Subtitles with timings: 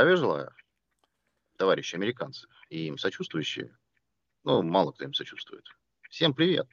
[0.00, 0.54] Здравия желаю,
[1.58, 3.76] товарищи американцы и им сочувствующие.
[4.44, 5.66] Ну, мало кто им сочувствует.
[6.08, 6.66] Всем привет.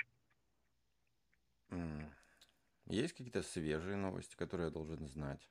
[2.86, 5.46] Есть какие-то свежие новости, которые я должен знать?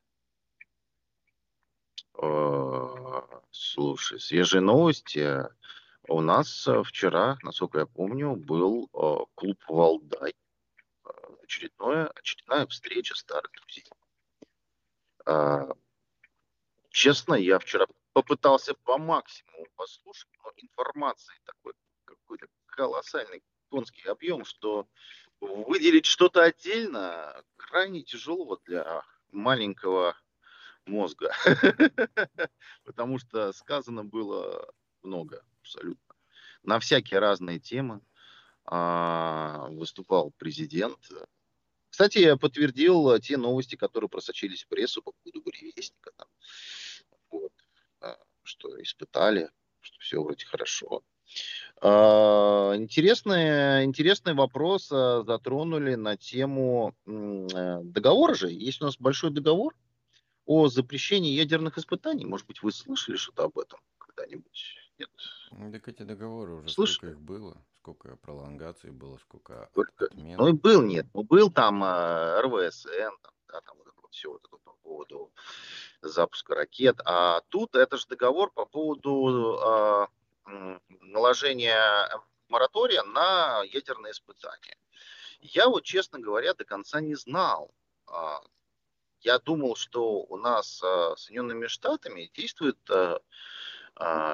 [2.19, 5.43] Э, слушай, свежие новости.
[6.07, 10.33] У нас э, вчера, насколько я помню, был э, клуб «Валдай».
[11.43, 13.85] Очередное, очередная встреча старых друзей.
[16.97, 21.73] Честно, я вчера попытался по максимуму послушать, но информации такой
[22.05, 24.87] какой-то колоссальный конский объем, что
[25.39, 30.17] выделить что-то отдельно крайне тяжело для маленького
[30.87, 31.35] мозга.
[32.83, 34.67] Потому что сказано было
[35.03, 36.15] много абсолютно.
[36.63, 38.01] На всякие разные темы
[38.65, 40.97] а, выступал президент.
[41.91, 46.11] Кстати, я подтвердил те новости, которые просочились в прессу по поводу буревестника.
[46.17, 46.27] Там,
[48.47, 49.49] что испытали,
[49.81, 51.03] что все вроде хорошо.
[51.81, 58.49] А, интересный, интересный вопрос а, затронули на тему э, договора же.
[58.49, 59.75] Есть у нас большой договор
[60.45, 62.25] о запрещении ядерных испытаний.
[62.25, 64.75] Может быть, вы слышали что-то об этом когда-нибудь?
[64.97, 65.09] Нет?
[65.71, 67.11] Так эти договоры уже Слышали?
[67.11, 69.69] сколько их было, сколько пролонгаций было, сколько
[69.99, 70.37] отмен.
[70.37, 71.05] ну и был, нет.
[71.13, 74.57] Ну, был там э, РВСН, там, да, там вот это вот все вот это
[74.87, 75.31] поводу
[76.01, 76.99] запуска ракет.
[77.05, 82.09] А тут это же договор по поводу э, наложения
[82.47, 84.77] моратория на ядерные испытания.
[85.39, 87.71] Я вот, честно говоря, до конца не знал.
[88.07, 88.41] А,
[89.19, 92.77] я думал, что у нас а, с Соединенными Штатами действует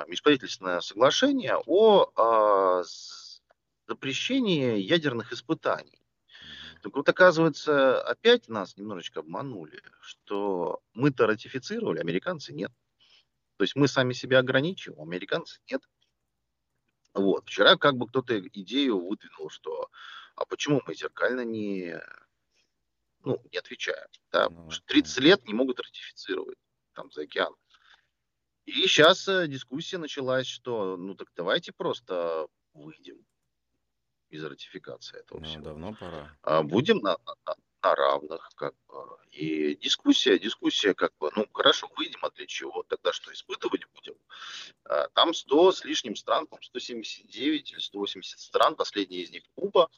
[0.07, 2.83] межправительственное соглашение о
[3.87, 6.02] запрещении ядерных испытаний.
[6.83, 12.73] Так вот, оказывается, опять нас немножечко обманули, что мы-то ратифицировали, американцы нет.
[13.55, 15.81] То есть мы сами себя ограничиваем, американцы нет.
[17.13, 17.47] Вот.
[17.47, 19.89] Вчера как бы кто-то идею выдвинул, что
[20.35, 22.01] а почему мы зеркально не,
[23.23, 24.09] ну, не отвечаем?
[24.33, 24.49] Да?
[24.49, 26.57] Ну, 30 лет не могут ратифицировать
[26.91, 27.55] там за океан.
[28.65, 33.25] И сейчас э, дискуссия началась, что ну так давайте просто выйдем
[34.33, 35.63] из ратификации этого ну, всего.
[35.63, 36.35] Давно пора.
[36.41, 39.17] А будем на, на, на равных, как бы.
[39.31, 42.83] И дискуссия, дискуссия, как бы, ну, хорошо, выйдем, а для чего?
[42.83, 44.15] Тогда что, испытывать будем?
[44.85, 49.89] А, там 100 с лишним стран, там 179 или 180 стран, последняя из них Куба,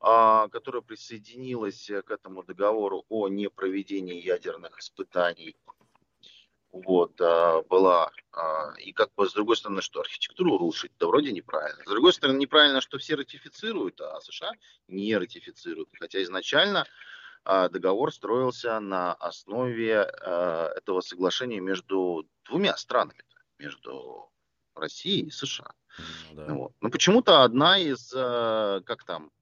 [0.00, 5.56] а, которая присоединилась к этому договору о непроведении ядерных испытаний
[6.84, 8.10] вот, а, была.
[8.32, 11.82] А, и как бы с другой стороны, что архитектуру рушить, да вроде неправильно.
[11.84, 14.52] С другой стороны, неправильно, что все ратифицируют, а США
[14.86, 15.88] не ратифицируют.
[15.98, 16.86] Хотя изначально
[17.44, 23.24] а, договор строился на основе этого соглашения между двумя странами,
[23.58, 24.30] между
[24.74, 25.72] Россией и США.
[26.30, 26.54] Ну, да.
[26.54, 26.72] вот.
[26.80, 29.32] Но почему-то одна из, как там,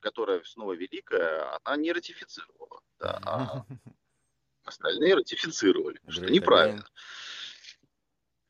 [0.00, 2.82] которая снова великая, она не ратифицировала.
[3.00, 3.64] Да, а
[4.64, 6.86] Остальные ратифицировали, Great что неправильно.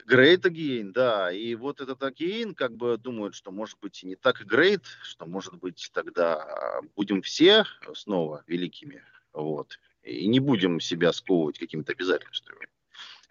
[0.07, 1.33] Great again, да.
[1.33, 5.27] И вот этот again, как бы думают, что может быть и не так great, что
[5.27, 7.65] может быть тогда будем все
[7.95, 9.05] снова великими.
[9.33, 9.79] Вот.
[10.03, 12.69] И не будем себя сковывать какими-то обязательствами.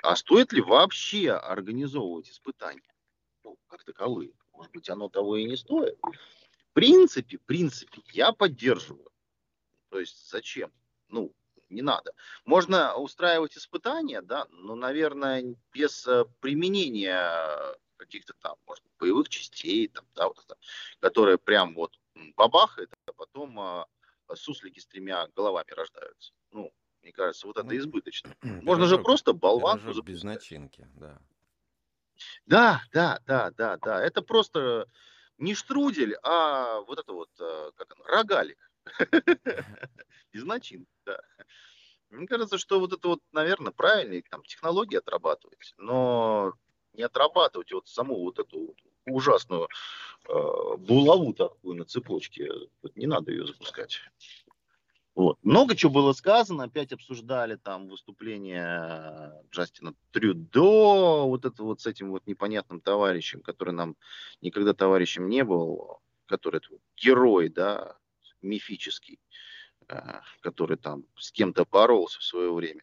[0.02, 2.94] А стоит ли вообще организовывать испытания?
[3.44, 4.34] Ну, как таковые.
[4.54, 6.00] Может быть, оно того и не стоит.
[6.02, 9.12] В принципе, в принципе, я поддерживаю.
[9.90, 10.72] То есть зачем?
[11.10, 11.36] Ну,
[11.72, 12.14] не надо.
[12.46, 20.06] Можно устраивать испытания, да, но, наверное, без э, применения каких-то там, может боевых частей, там,
[20.16, 20.58] да, вот это,
[21.00, 21.98] которые прям вот
[22.36, 23.88] бабахает, а потом а,
[24.34, 26.34] суслики с тремя головами рождаются.
[26.52, 28.36] Ну, мне кажется, вот это ну, избыточно.
[28.42, 30.06] Можно же просто болванку запускать.
[30.06, 31.20] без начинки, да.
[32.46, 34.04] Да, да, да, да, да.
[34.04, 34.88] Это просто
[35.38, 38.71] не штрудель, а вот это вот, э, как оно, рогалик.
[40.32, 41.20] Из начинки, да.
[42.10, 46.54] Мне кажется, что вот это вот, наверное, правильно, там, технологии отрабатывать, но
[46.94, 48.76] не отрабатывать вот саму вот эту
[49.06, 49.70] ужасную
[50.28, 52.50] э, булаву такую на цепочке.
[52.82, 54.02] Вот не надо ее запускать.
[55.14, 55.38] Вот.
[55.44, 62.12] Много чего было сказано, опять обсуждали там выступление Джастина Трюдо, вот это вот с этим
[62.12, 63.98] вот непонятным товарищем, который нам
[64.42, 66.62] никогда товарищем не был, который
[66.96, 67.98] герой, да,
[68.42, 69.20] мифический.
[69.88, 72.82] Э, который там с кем-то боролся в свое время.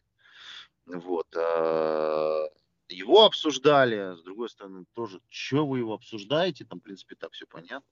[0.85, 1.27] Вот.
[1.35, 2.45] А,
[2.87, 7.45] его обсуждали, с другой стороны, тоже, что вы его обсуждаете, там, в принципе, так все
[7.47, 7.87] понятно.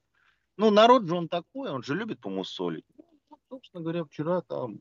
[0.56, 2.86] Ну, народ же он такой, он же любит помусолить.
[2.98, 4.80] Ну, собственно говоря, вчера там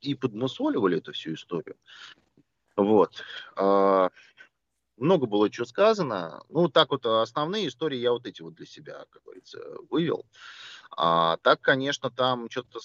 [0.00, 1.76] и подмусоливали эту всю историю.
[2.76, 3.22] Вот.
[5.02, 6.42] А, много было чего сказано.
[6.48, 9.60] Ну, так вот, основные истории я вот эти вот для себя, как говорится,
[9.90, 10.24] вывел.
[10.96, 12.78] А так, конечно, там что-то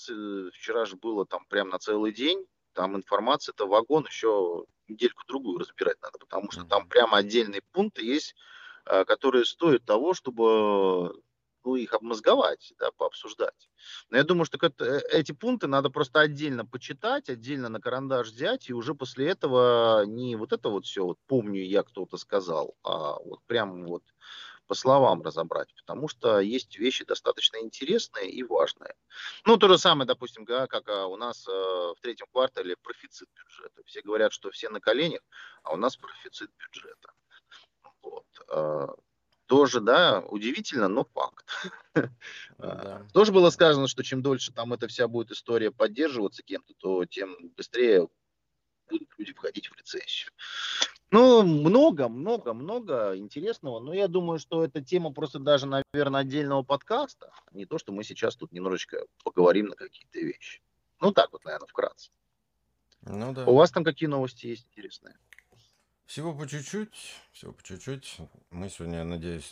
[0.52, 2.46] вчера же было там прям на целый день.
[2.74, 8.36] Там информация, это вагон еще недельку-другую разбирать надо, потому что там прямо отдельные пункты есть,
[8.86, 11.22] а, которые стоят того, чтобы
[11.68, 13.70] ну, их обмозговать, да, пообсуждать.
[14.10, 18.70] Но я думаю, что э, эти пункты надо просто отдельно почитать, отдельно на карандаш взять,
[18.70, 23.20] и уже после этого не вот это вот все, вот помню я кто-то сказал, а
[23.20, 24.04] вот прям вот
[24.66, 28.96] по словам разобрать, потому что есть вещи достаточно интересные и важные.
[29.46, 33.82] Ну, то же самое, допустим, как а, у нас э, в третьем квартале профицит бюджета.
[33.86, 35.22] Все говорят, что все на коленях,
[35.64, 37.12] а у нас профицит бюджета.
[38.02, 38.26] Вот.
[39.48, 41.46] А, тоже, да, удивительно, но факт.
[41.96, 42.04] Ну
[42.58, 43.06] да.
[43.14, 47.36] Тоже было сказано, что чем дольше там эта вся будет история поддерживаться кем-то, то тем
[47.56, 48.08] быстрее
[48.90, 50.32] будут люди входить в рецессию.
[51.10, 53.80] Ну, много, много, много интересного.
[53.80, 57.32] Но я думаю, что эта тема просто даже, наверное, отдельного подкаста.
[57.54, 60.62] Не то, что мы сейчас тут немножечко поговорим на какие-то вещи.
[61.00, 62.12] Ну, так вот, наверное, вкратце.
[63.02, 63.46] Ну да.
[63.46, 65.16] У вас там какие новости есть интересные?
[66.08, 68.20] Всего по чуть-чуть, всего по чуть-чуть.
[68.50, 69.52] Мы сегодня, надеюсь,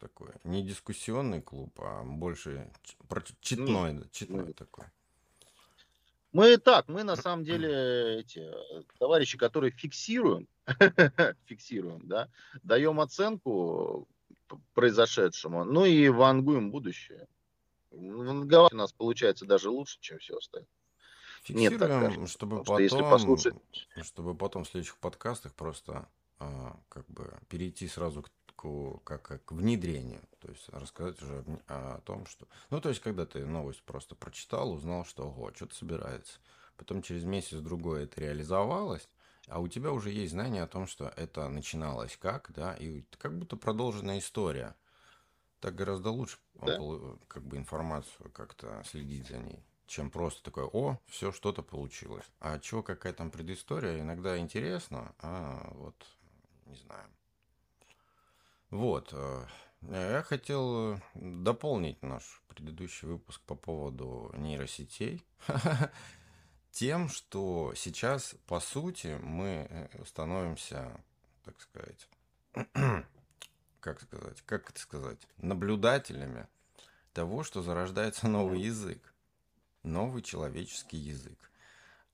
[0.00, 2.68] такой не дискуссионный клуб, а больше
[3.40, 4.84] читной, ну, читной ну, такой.
[6.32, 8.52] Мы так, мы на самом деле эти
[8.98, 10.48] товарищи, которые фиксируем,
[11.46, 12.28] фиксируем, да,
[12.64, 14.08] даем оценку
[14.74, 17.28] произошедшему, ну и вангуем будущее.
[17.92, 20.66] Ванговать у нас получается даже лучше, чем все остальное.
[21.42, 23.54] Фиксируем, Нет, чтобы потом, если послушать...
[24.02, 26.08] чтобы потом в следующих подкастах просто
[26.38, 30.20] а, как бы перейти сразу к, к, как, к внедрению.
[30.40, 32.46] То есть рассказать уже о, о том, что...
[32.68, 36.38] Ну, то есть, когда ты новость просто прочитал, узнал, что, ого, что-то собирается.
[36.76, 39.08] Потом через месяц-другой это реализовалось,
[39.48, 43.38] а у тебя уже есть знание о том, что это начиналось как, да, и как
[43.38, 44.74] будто продолженная история.
[45.60, 46.78] Так гораздо лучше да?
[47.28, 52.24] как бы информацию как-то следить за ней чем просто такое, о, все что-то получилось.
[52.38, 55.96] А чего, какая там предыстория, иногда интересно, а вот
[56.66, 57.04] не знаю.
[58.70, 59.46] Вот, э,
[59.82, 65.26] я хотел э, дополнить наш предыдущий выпуск по поводу нейросетей
[66.70, 71.02] тем, что сейчас, по сути, мы э, становимся,
[71.44, 72.08] так сказать,
[73.80, 76.46] как сказать, как это сказать, наблюдателями
[77.12, 79.09] того, что зарождается новый язык
[79.82, 81.50] новый человеческий язык.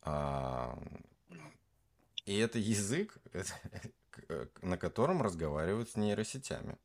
[0.02, 0.78] А,
[2.24, 3.18] и это язык,
[4.62, 6.78] на котором разговаривают с нейросетями.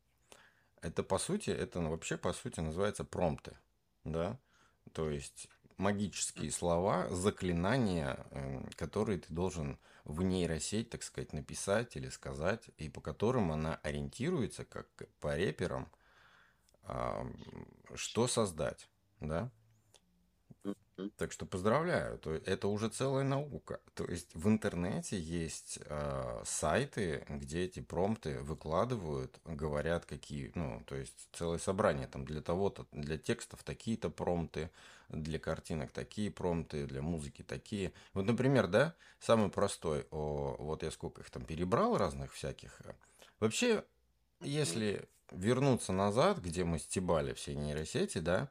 [0.80, 3.56] Это по сути, это вообще по сути называется промпты,
[4.04, 4.38] да,
[4.92, 12.08] то есть магические слова, заклинания, эм, которые ты должен в нейросеть, так сказать, написать или
[12.08, 14.88] сказать, и по которым она ориентируется, как
[15.20, 15.88] по реперам,
[17.94, 18.88] что создать,
[19.20, 19.50] да.
[21.10, 23.80] Так что поздравляю, то это уже целая наука.
[23.94, 30.96] То есть в интернете есть э, сайты, где эти промпты выкладывают, говорят какие, ну, то
[30.96, 34.70] есть целое собрание там для того-то, для текстов такие-то промпты,
[35.08, 37.92] для картинок такие промпты, для музыки такие.
[38.14, 42.80] Вот, например, да, самый простой, о, вот я сколько их там перебрал разных всяких.
[43.40, 43.84] Вообще,
[44.40, 48.48] если вернуться назад, где мы стебали все нейросети, да,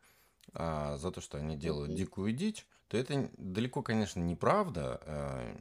[0.53, 5.55] а, за то, что они делают дикую дичь, то это далеко, конечно, неправда, а,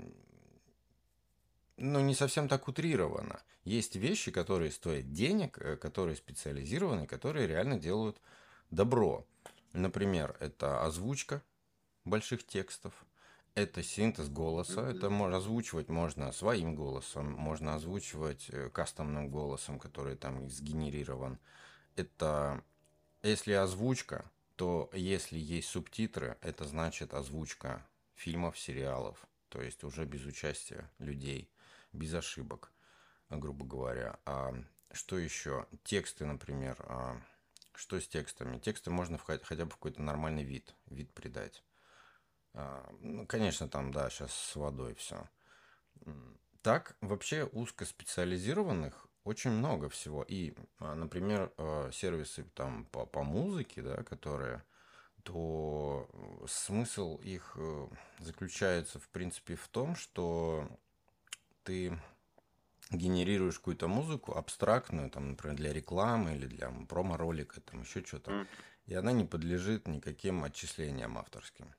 [1.77, 3.41] но не совсем так утрировано.
[3.65, 8.21] Есть вещи, которые стоят денег, э, которые специализированы, которые реально делают
[8.71, 9.27] добро.
[9.73, 11.43] Например, это озвучка
[12.05, 12.93] больших текстов,
[13.55, 20.51] это синтез голоса, это озвучивать можно своим голосом, можно озвучивать э, кастомным голосом, который там
[20.51, 21.39] сгенерирован.
[21.97, 22.63] Это
[23.23, 24.31] если озвучка,
[24.61, 31.51] то если есть субтитры, это значит озвучка фильмов, сериалов, то есть уже без участия людей,
[31.95, 32.71] без ошибок,
[33.31, 34.19] грубо говоря.
[34.27, 34.53] А
[34.93, 35.67] что еще?
[35.83, 36.77] Тексты, например.
[36.81, 37.19] А
[37.73, 38.59] что с текстами?
[38.59, 41.65] Тексты можно в, хотя бы в какой-то нормальный вид, вид придать.
[42.53, 45.27] А, ну, конечно, там, да, сейчас с водой все.
[46.61, 50.25] Так, вообще узкоспециализированных очень много всего.
[50.27, 54.63] И, а, например, э, сервисы там по, по музыке, да, которые,
[55.23, 56.09] то
[56.49, 60.69] смысл их э, заключается, в принципе, в том, что
[61.65, 61.99] ты
[62.91, 68.47] генерируешь какую-то музыку абстрактную, там, например, для рекламы или для промо-ролика, там еще что-то,
[68.87, 71.73] и она не подлежит никаким отчислениям авторским.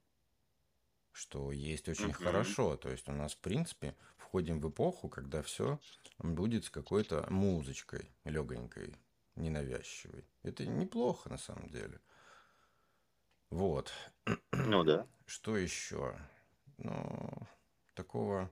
[1.12, 2.24] что есть очень mm-hmm.
[2.24, 2.78] хорошо.
[2.78, 3.96] То есть у нас, в принципе,
[4.32, 5.78] входим в эпоху, когда все
[6.18, 8.96] будет с какой-то музычкой легонькой,
[9.36, 10.24] ненавязчивой.
[10.42, 12.00] Это неплохо на самом деле.
[13.50, 13.92] Вот.
[14.54, 15.06] Ну да.
[15.26, 16.18] Что еще?
[16.78, 17.30] Ну,
[17.94, 18.50] такого,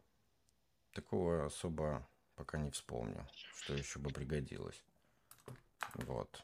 [0.91, 2.05] такого особо
[2.36, 4.83] пока не вспомню, что еще бы пригодилось.
[5.93, 6.43] Вот.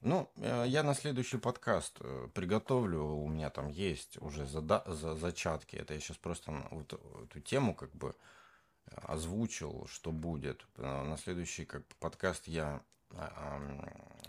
[0.00, 3.02] Ну, э, я на следующий подкаст э, приготовлю.
[3.02, 5.76] У меня там есть уже зада за зачатки.
[5.76, 8.14] Это я сейчас просто вот эту тему как бы
[8.94, 10.66] озвучил, что будет.
[10.76, 12.82] Э, на следующий как подкаст я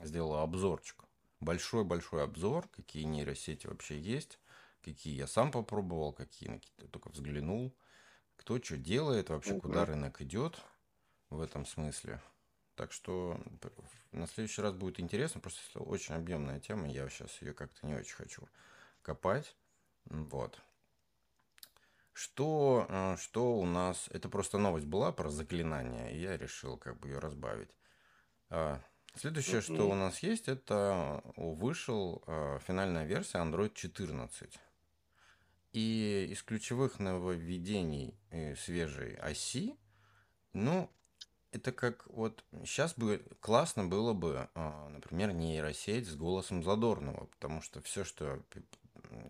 [0.03, 1.03] сделал обзорчик.
[1.39, 4.39] Большой-большой обзор, какие нейросети вообще есть,
[4.81, 6.59] какие я сам попробовал, какие на
[6.91, 7.75] только взглянул,
[8.37, 10.61] кто что делает, вообще куда рынок идет
[11.29, 12.21] в этом смысле.
[12.75, 13.39] Так что
[14.11, 17.95] на следующий раз будет интересно, просто если очень объемная тема, я сейчас ее как-то не
[17.95, 18.47] очень хочу
[19.01, 19.55] копать.
[20.05, 20.59] Вот.
[22.17, 24.09] Что, э, что у нас...
[24.09, 27.69] Это просто новость была про заклинание, и я решил как бы ее разбавить.
[28.49, 28.81] А,
[29.13, 34.59] следующее, что у нас есть, это вышел э, финальная версия Android 14.
[35.73, 39.77] И из ключевых нововведений э, свежей оси,
[40.53, 40.89] ну,
[41.51, 47.61] это как вот сейчас бы классно было бы, а, например, нейросеть с голосом Задорнова, потому
[47.61, 48.43] что все, что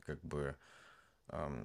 [0.06, 0.56] как бы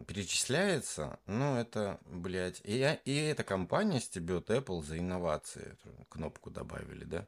[0.06, 5.76] перечисляется, ну, это, блядь, и, и эта компания стебет Apple за инновации.
[6.08, 7.26] Кнопку добавили, да?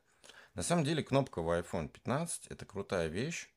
[0.55, 3.49] На самом деле, кнопка в iPhone 15 это крутая вещь.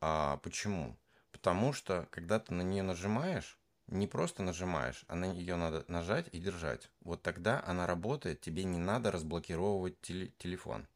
[0.00, 0.96] А почему?
[1.32, 6.28] Потому что, когда ты на нее нажимаешь, не просто нажимаешь, а на нее надо нажать
[6.32, 6.90] и держать.
[7.00, 10.88] Вот тогда она работает, тебе не надо разблокировывать теле телефон.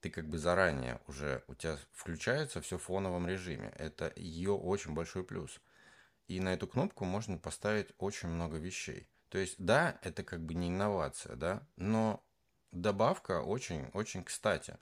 [0.00, 3.72] Ты как бы заранее уже, у тебя включается все в фоновом режиме.
[3.78, 5.60] Это ее очень большой плюс.
[6.28, 9.08] И на эту кнопку можно поставить очень много вещей.
[9.28, 12.24] То есть, да, это как бы не инновация, да, но
[12.70, 14.78] добавка очень-очень кстати.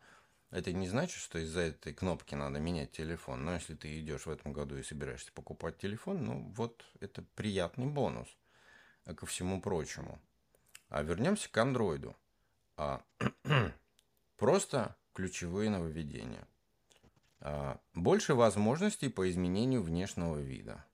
[0.51, 3.45] Это не значит, что из-за этой кнопки надо менять телефон.
[3.45, 7.87] Но если ты идешь в этом году и собираешься покупать телефон, ну вот это приятный
[7.87, 8.29] бонус
[9.05, 10.21] а ко всему прочему.
[10.89, 12.17] А вернемся к андроиду.
[12.77, 13.03] А,
[14.37, 16.47] просто ключевые нововведения.
[17.41, 20.85] А, больше возможностей по изменению внешнего вида.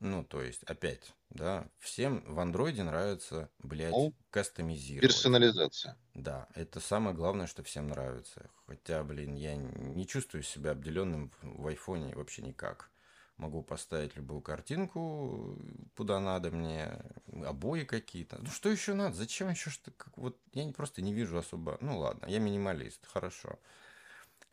[0.00, 5.02] Ну, то есть, опять, да, всем в андроиде нравится, блядь, ну, кастомизировать.
[5.02, 5.96] Персонализация.
[6.14, 8.48] Да, это самое главное, что всем нравится.
[8.66, 12.90] Хотя, блин, я не чувствую себя обделенным в айфоне вообще никак.
[13.38, 15.56] Могу поставить любую картинку,
[15.96, 17.00] куда надо мне,
[17.44, 18.38] обои какие-то.
[18.38, 19.16] Ну, что еще надо?
[19.16, 21.78] Зачем еще что как, Вот я просто не вижу особо...
[21.80, 23.58] Ну, ладно, я минималист, хорошо.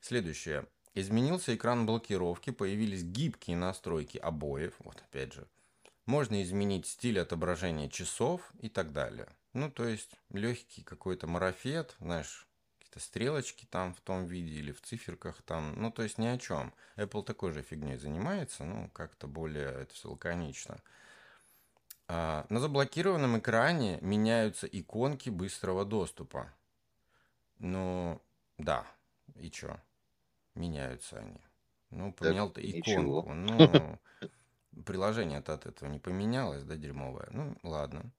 [0.02, 0.68] Следующее.
[0.98, 4.76] Изменился экран блокировки, появились гибкие настройки обоев.
[4.80, 5.46] Вот опять же.
[6.06, 9.28] Можно изменить стиль отображения часов и так далее.
[9.52, 12.48] Ну, то есть легкий какой-то марафет, знаешь,
[12.80, 15.74] какие-то стрелочки там в том виде или в циферках там.
[15.82, 16.74] Ну, то есть ни о чем.
[16.96, 20.78] Apple такой же фигней занимается, ну, как-то более это все лаконично.
[22.08, 26.54] А, на заблокированном экране меняются иконки быстрого доступа.
[27.58, 28.22] Ну,
[28.58, 28.86] да,
[29.36, 29.78] и чё?
[30.56, 31.40] Меняются они.
[31.92, 33.34] Ну, поменял ты иконку.
[33.34, 34.00] Ну,
[34.86, 37.28] приложение-то от этого не поменялось, да, дерьмовое.
[37.32, 38.12] Ну, ладно.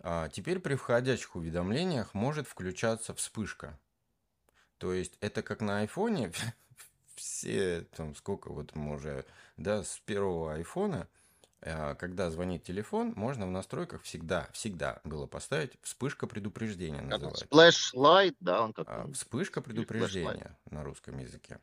[0.00, 3.78] А теперь при входящих уведомлениях может включаться вспышка.
[4.78, 6.32] То есть это как на айфоне,
[7.14, 9.24] все, там, сколько вот мы уже,
[9.56, 11.08] да, с первого айфона,
[11.98, 17.46] когда звонит телефон, можно в настройках всегда, всегда было поставить вспышка предупреждения называется.
[17.46, 21.60] Flashlight, да, он как а, Вспышка предупреждения на русском языке.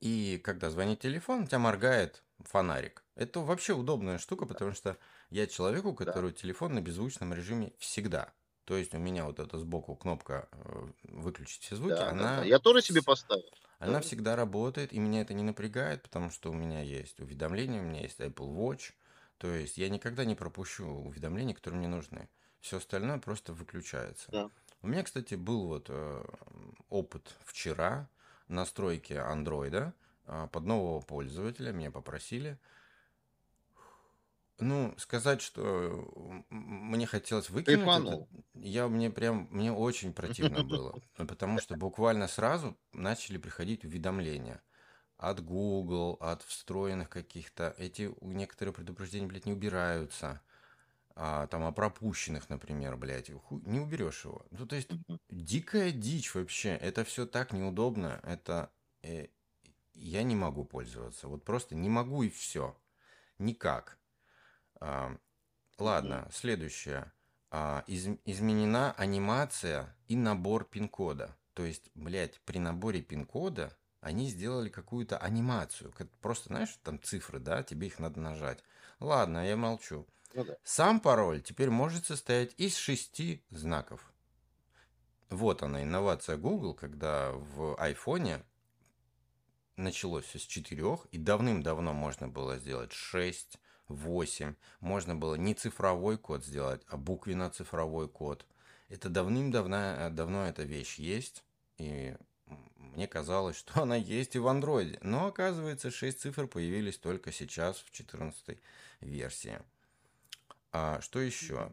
[0.00, 3.04] И когда звонит телефон, у тебя моргает фонарик.
[3.14, 4.98] Это вообще удобная штука, потому что
[5.30, 6.36] я человек, у которого да.
[6.36, 8.32] телефон на беззвучном режиме всегда.
[8.64, 12.36] То есть у меня вот эта сбоку кнопка э, выключить все звуки, да, она...
[12.36, 13.44] Да, Я тоже себе поставил.
[13.78, 14.00] Она да.
[14.00, 18.02] всегда работает, и меня это не напрягает, потому что у меня есть уведомления, у меня
[18.02, 18.92] есть Apple Watch.
[19.38, 22.28] То есть я никогда не пропущу уведомления, которые мне нужны.
[22.60, 24.30] Все остальное просто выключается.
[24.30, 24.50] Да.
[24.82, 26.24] У меня, кстати, был вот э,
[26.90, 28.08] опыт вчера
[28.46, 29.92] настройки андроида
[30.26, 31.72] э, под нового пользователя.
[31.72, 32.58] Меня попросили
[34.62, 41.60] ну, сказать, что мне хотелось выкинуть это, я мне прям мне очень противно было, потому
[41.60, 44.62] что буквально сразу начали приходить уведомления
[45.16, 47.74] от Google, от встроенных каких-то.
[47.78, 50.40] Эти некоторые предупреждения, блядь, не убираются.
[51.14, 54.46] А, там о пропущенных, например, блядь, не уберешь его.
[54.50, 54.88] Ну, то есть
[55.28, 56.70] дикая дичь вообще.
[56.70, 58.18] Это все так неудобно.
[58.24, 59.26] Это э,
[59.94, 61.28] я не могу пользоваться.
[61.28, 62.76] Вот просто не могу и все
[63.38, 63.98] Никак.
[65.78, 67.12] Ладно, следующее.
[67.50, 71.36] А, из, изменена анимация и набор пин-кода.
[71.54, 75.92] То есть, блядь, при наборе пин-кода они сделали какую-то анимацию.
[76.20, 78.64] Просто, знаешь, там цифры, да, тебе их надо нажать.
[79.00, 80.06] Ладно, я молчу.
[80.34, 80.56] Ну, да.
[80.64, 84.12] Сам пароль теперь может состоять из шести знаков.
[85.28, 88.42] Вот она, инновация Google, когда в айфоне
[89.76, 93.58] началось все с четырех, и давным-давно можно было сделать шесть,
[93.92, 94.54] восемь.
[94.80, 98.46] Можно было не цифровой код сделать, а буквенно-цифровой код.
[98.88, 101.44] Это давным-давно давно эта вещь есть,
[101.78, 102.16] и
[102.94, 104.98] мне казалось, что она есть и в андроиде.
[105.02, 108.58] Но оказывается, 6 цифр появились только сейчас в 14
[109.00, 109.58] версии.
[110.72, 111.70] А что еще?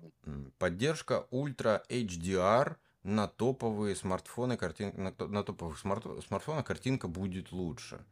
[0.57, 4.93] Поддержка Ultra HDR на топовые смартфоны, картин...
[4.95, 6.05] на, на топовых смарт...
[6.25, 8.05] смартфонах картинка будет лучше.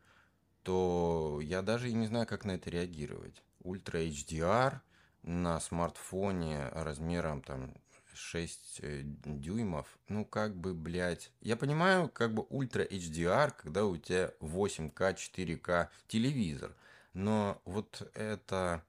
[0.63, 3.41] То я даже и не знаю, как на это реагировать.
[3.63, 4.79] Ultra HDR
[5.23, 7.73] на смартфоне размером там
[8.17, 13.95] 6 э, дюймов, ну как бы, блядь, я понимаю, как бы ультра HDR, когда у
[13.97, 16.75] тебя 8К, 4К телевизор,
[17.13, 18.83] но вот это,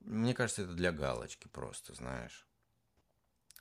[0.00, 2.46] мне кажется, это для галочки просто, знаешь.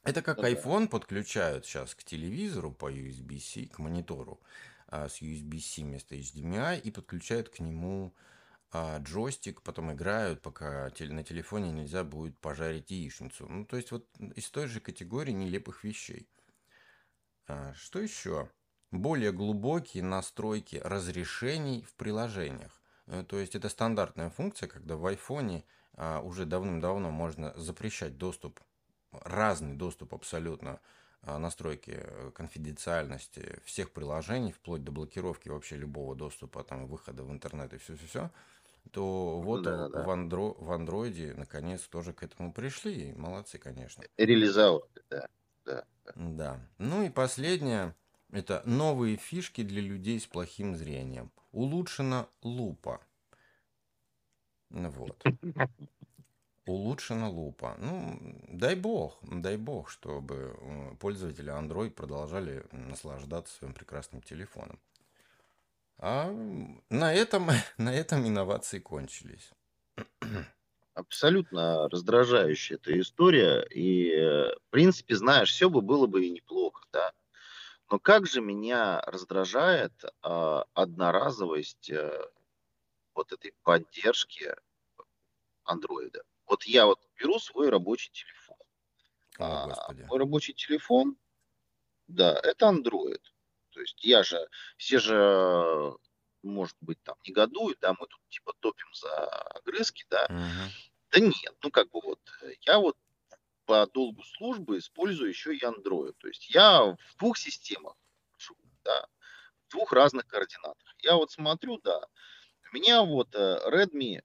[0.04, 4.40] Это как ну, iPhone подключают сейчас к телевизору по USB-C, к монитору
[4.88, 8.14] а, с USB-C вместо HDMI и подключают к нему
[8.72, 13.48] а джойстик, потом играют, пока на телефоне нельзя будет пожарить яичницу.
[13.48, 16.28] Ну, то есть вот из той же категории нелепых вещей.
[17.48, 18.50] А, что еще?
[18.92, 22.82] Более глубокие настройки разрешений в приложениях.
[23.08, 25.64] Э, то есть это стандартная функция, когда в айфоне
[25.94, 28.60] а, уже давным-давно можно запрещать доступ,
[29.12, 30.80] разный доступ абсолютно
[31.22, 37.32] а, настройки э, конфиденциальности всех приложений, вплоть до блокировки вообще любого доступа, там, выхода в
[37.32, 38.32] интернет и все-все-все
[38.92, 40.04] то вот да, да.
[40.04, 43.14] В, андро, в андроиде наконец тоже к этому пришли.
[43.14, 44.04] Молодцы, конечно.
[44.18, 45.28] Реализовали, да.
[45.66, 45.86] Да.
[46.16, 46.60] да.
[46.78, 47.96] Ну и последнее.
[48.32, 51.32] Это новые фишки для людей с плохим зрением.
[51.52, 53.00] Улучшена лупа.
[54.70, 55.24] Вот.
[56.66, 57.76] Улучшена лупа.
[57.78, 58.20] Ну,
[58.50, 64.80] дай бог, дай бог, чтобы э, пользователи Android продолжали наслаждаться своим прекрасным телефоном.
[65.98, 66.30] А
[66.90, 69.52] на этом, на этом инновации кончились.
[70.94, 73.66] Абсолютно раздражающая эта история.
[73.70, 77.12] И, э, в принципе, знаешь, все бы было бы и неплохо, да.
[77.92, 82.30] Но как же меня раздражает э, одноразовость э,
[83.14, 84.56] вот этой поддержки
[85.64, 86.24] андроида.
[86.48, 88.58] Вот я вот беру свой рабочий телефон.
[89.38, 91.18] О, а, мой рабочий телефон,
[92.08, 93.22] да, это Android.
[93.76, 94.40] То есть я же,
[94.78, 95.94] все же,
[96.44, 100.26] может быть, там негодуют, да, мы тут типа топим за огрызки, да.
[100.30, 100.70] Uh-huh.
[101.12, 102.20] Да нет, ну как бы вот,
[102.62, 102.98] я вот
[103.66, 106.14] по долгу службы использую еще и Android.
[106.18, 107.96] То есть я в двух системах
[108.86, 109.08] да,
[109.68, 110.96] в двух разных координатах.
[111.00, 112.00] Я вот смотрю, да,
[112.72, 114.22] у меня вот э, Redmi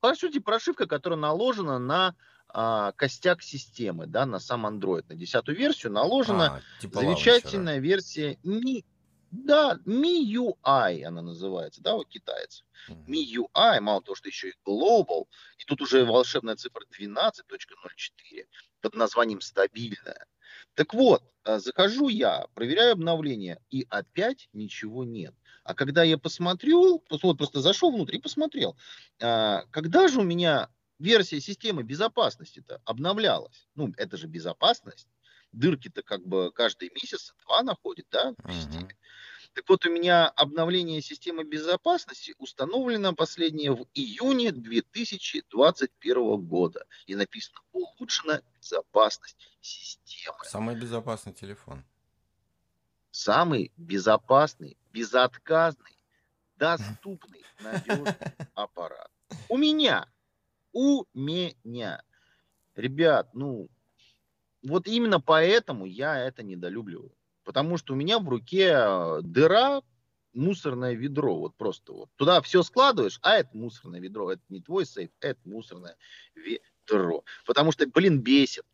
[0.00, 2.16] по сути, прошивка, которая наложена на
[2.48, 7.88] а, костяк системы, да, на сам Android, на десятую версию наложена а, типа замечательная лаунчера.
[7.88, 8.84] версия не
[9.30, 12.64] да, MIUI она называется, да, у китайцев.
[13.06, 15.26] MIUI, мало того, что еще и Global,
[15.58, 18.46] и тут уже волшебная цифра 12.04
[18.80, 20.26] под названием стабильная.
[20.74, 25.34] Так вот, а, захожу я, проверяю обновление, и опять ничего нет.
[25.64, 28.76] А когда я посмотрел, вот просто зашел внутрь и посмотрел,
[29.20, 33.68] а, когда же у меня версия системы безопасности-то обновлялась?
[33.74, 35.08] Ну, это же безопасность
[35.52, 38.96] дырки-то как бы каждый месяц два находит, да, в системе.
[39.54, 46.86] Так вот, у меня обновление системы безопасности установлено последнее в июне 2021 года.
[47.06, 50.38] И написано улучшена безопасность системы.
[50.44, 51.84] Самый безопасный телефон.
[53.10, 55.98] самый безопасный, безотказный,
[56.56, 58.14] доступный, надежный
[58.54, 59.10] аппарат.
[59.48, 60.06] У меня.
[60.72, 62.02] У меня.
[62.76, 63.68] Ребят, ну,
[64.62, 67.12] вот именно поэтому я это недолюбливаю.
[67.44, 69.82] Потому что у меня в руке э, дыра,
[70.34, 72.10] мусорное ведро, вот просто вот.
[72.16, 75.96] Туда все складываешь, а это мусорное ведро, это не твой сейф, это мусорное
[76.34, 77.24] ведро.
[77.46, 78.64] Потому что, блин, бесит.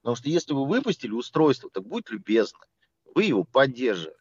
[0.00, 2.66] Потому что если вы выпустили устройство, так будь любезны,
[3.14, 4.16] вы его поддерживали.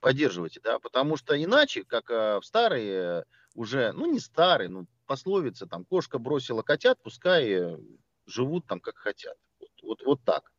[0.00, 3.24] Поддерживайте, да, потому что иначе, как э, в старые,
[3.54, 7.78] уже, ну не старые, ну пословица, там, кошка бросила котят, пускай э,
[8.26, 9.36] живут там как хотят.
[9.58, 10.52] Вот, вот, вот так.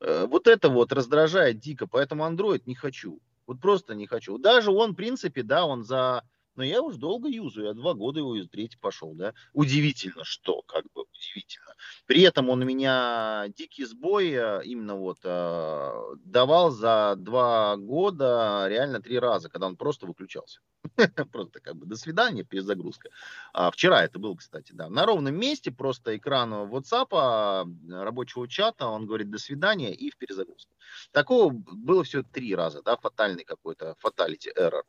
[0.00, 3.20] Э, вот это вот раздражает дико, поэтому Android не хочу.
[3.46, 4.38] Вот просто не хочу.
[4.38, 6.22] Даже он, в принципе, да, он за...
[6.60, 9.32] Но я уже долго юзаю, я два года его третий пошел, да.
[9.54, 11.74] Удивительно, что, как бы, удивительно.
[12.04, 18.66] При этом он у меня дикий сбой э, именно вот э, давал за два года
[18.68, 20.60] реально три раза, когда он просто выключался.
[21.32, 23.08] Просто как бы до свидания, перезагрузка.
[23.54, 24.90] А, вчера это было, кстати, да.
[24.90, 30.16] На ровном месте просто экран WhatsApp, а, рабочего чата, он говорит до свидания и в
[30.16, 30.74] перезагрузку.
[31.12, 34.82] Такого было все три раза, да, фатальный какой-то, fatality error.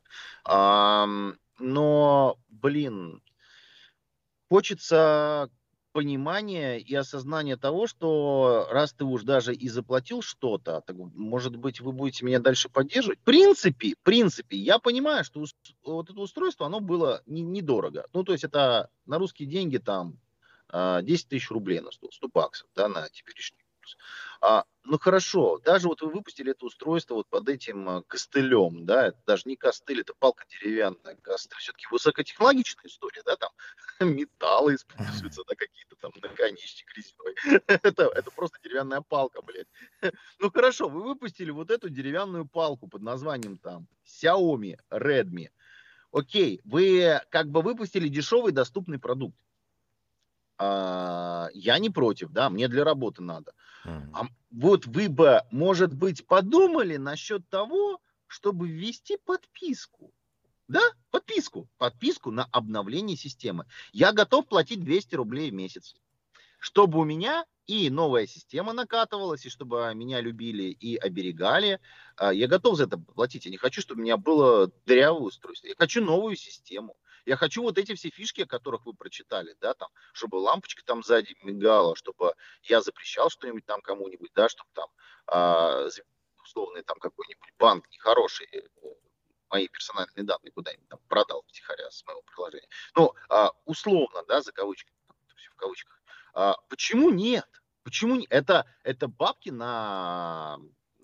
[0.44, 1.06] А,
[1.62, 3.22] но, блин,
[4.48, 5.48] хочется
[5.92, 11.80] понимание и осознание того, что раз ты уж даже и заплатил что-то, так, может быть,
[11.80, 13.20] вы будете меня дальше поддерживать.
[13.20, 15.44] В принципе, в принципе, я понимаю, что
[15.84, 18.06] вот это устройство, оно было недорого.
[18.12, 20.18] Ну, то есть это на русские деньги там 10
[20.70, 23.96] а, тысяч рублей на 100, 100 баксов, да, на теперешний курс.
[24.40, 29.08] А, ну хорошо, даже вот вы выпустили это устройство вот под этим а, костылем, да,
[29.08, 33.50] это даже не костыль, это палка деревянная, костыль все-таки высокотехнологичная история, да, там
[34.00, 37.34] металлы используются, да, какие-то там наконечник резиновый.
[37.66, 39.68] это, это просто деревянная палка, блядь.
[40.38, 45.48] ну хорошо, вы выпустили вот эту деревянную палку под названием там Xiaomi, Redmi.
[46.12, 49.36] Окей, вы как бы выпустили дешевый доступный продукт.
[50.64, 53.52] А, я не против, да, мне для работы надо.
[53.84, 60.12] А вот вы бы, может быть, подумали насчет того, чтобы ввести подписку.
[60.68, 61.68] Да, подписку.
[61.78, 63.66] Подписку на обновление системы.
[63.92, 65.94] Я готов платить 200 рублей в месяц.
[66.58, 71.80] Чтобы у меня и новая система накатывалась, и чтобы меня любили и оберегали.
[72.16, 73.44] А, я готов за это платить.
[73.44, 75.66] Я не хочу, чтобы у меня было дырявое устройство.
[75.66, 76.96] Я хочу новую систему.
[77.24, 81.02] Я хочу вот эти все фишки, о которых вы прочитали, да, там, чтобы лампочка там
[81.02, 84.88] сзади мигала, чтобы я запрещал что-нибудь там кому-нибудь, да, чтобы там
[85.26, 85.88] а,
[86.42, 88.62] условный там какой-нибудь банк нехороший э,
[89.50, 92.68] мои персональные данные куда-нибудь там продал втихаря с моего приложения.
[92.96, 94.96] Ну, а, условно, да, за кавычками,
[95.52, 96.02] в кавычках.
[96.34, 97.48] А, почему нет?
[97.84, 98.26] Почему не?
[98.30, 100.58] Это, это бабки на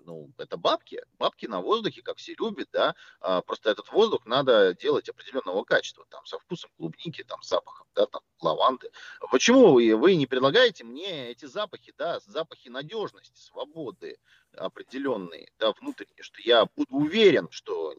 [0.09, 4.75] ну, это бабки, бабки на воздухе, как все любят, да, а, просто этот воздух надо
[4.75, 8.91] делать определенного качества, там, со вкусом клубники, там, запахом, да, там, лаванды.
[9.31, 14.17] Почему вы, вы не предлагаете мне эти запахи, да, запахи надежности, свободы
[14.57, 17.95] определенные, да, внутренние, что я буду уверен, что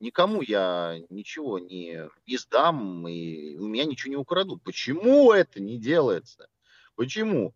[0.00, 4.62] никому я ничего не, сдам, и у меня ничего не украдут.
[4.62, 6.46] Почему это не делается?
[6.94, 7.54] Почему?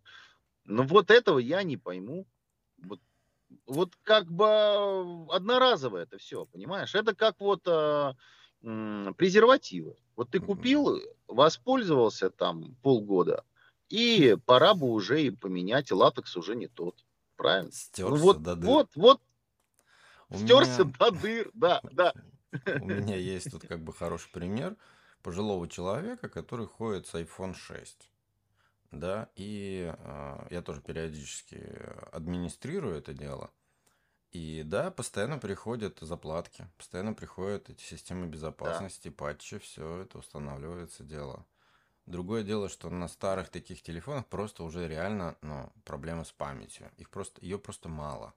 [0.64, 2.26] Ну вот этого я не пойму.
[3.68, 6.94] Вот как бы одноразово это все, понимаешь?
[6.94, 8.14] Это как вот э,
[8.62, 9.96] презервативы.
[10.16, 13.44] Вот ты купил, воспользовался там полгода,
[13.90, 17.04] и пора бы уже и поменять, и латекс уже не тот.
[17.36, 17.70] Правильно?
[17.70, 18.68] Стерся ну, вот, до дыр.
[18.68, 19.20] Вот, вот,
[20.30, 20.94] У стерся меня...
[20.98, 22.14] до дыр, да, да.
[22.80, 24.76] У меня есть тут как бы хороший пример
[25.22, 28.10] пожилого человека, который ходит с iPhone 6
[28.90, 31.62] да, и э, я тоже периодически
[32.12, 33.50] администрирую это дело.
[34.30, 39.14] И да, постоянно приходят заплатки, постоянно приходят эти системы безопасности, да.
[39.14, 41.46] патчи, все это устанавливается дело.
[42.04, 46.90] Другое дело, что на старых таких телефонах просто уже реально ну, проблемы с памятью.
[46.96, 48.34] Их просто, ее просто мало.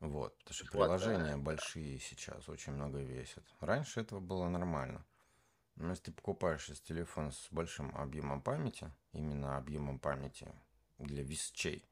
[0.00, 3.44] Вот, потому что приложения большие сейчас, очень много весят.
[3.60, 5.04] Раньше этого было нормально.
[5.76, 10.48] Но если ты покупаешь из телефона с большим объемом памяти, именно объемом памяти
[10.98, 11.84] для вещей,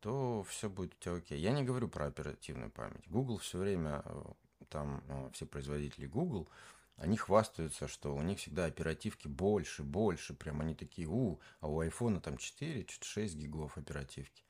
[0.00, 1.38] то все будет у тебя окей.
[1.40, 3.08] Я не говорю про оперативную память.
[3.08, 4.22] Google все время, э,
[4.68, 6.48] там ну, все производители Google,
[6.96, 11.80] они хвастаются, что у них всегда оперативки больше, больше, прям они такие, у, а у
[11.80, 14.44] айфона там 4, чуть 6 гигов оперативки.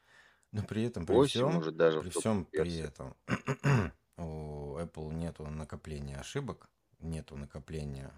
[0.53, 3.17] Но при этом, при 8, всем, может, даже при всем при этом
[4.17, 6.69] у Apple нету накопления ошибок,
[7.01, 8.13] нету накопления,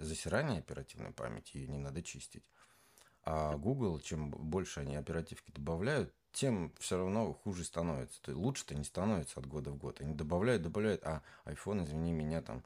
[0.00, 2.44] засирания оперативной памяти, ее не надо чистить.
[3.24, 8.20] А Google, чем больше они оперативки добавляют, тем все равно хуже становится.
[8.22, 10.00] То есть лучше-то не становится от года в год.
[10.00, 12.64] Они добавляют, добавляют, а iPhone, извини меня, там,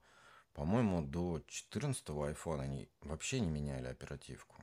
[0.54, 4.56] по-моему, до 14 iPhone они вообще не меняли оперативку.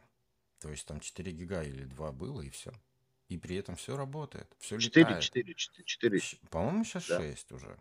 [0.60, 2.72] То есть там 4 гига или 2 было, и все.
[3.28, 5.24] И при этом все работает, все 4, летает.
[5.24, 6.22] 4, 4, 4.
[6.50, 7.20] По-моему, сейчас да.
[7.20, 7.78] 6 уже.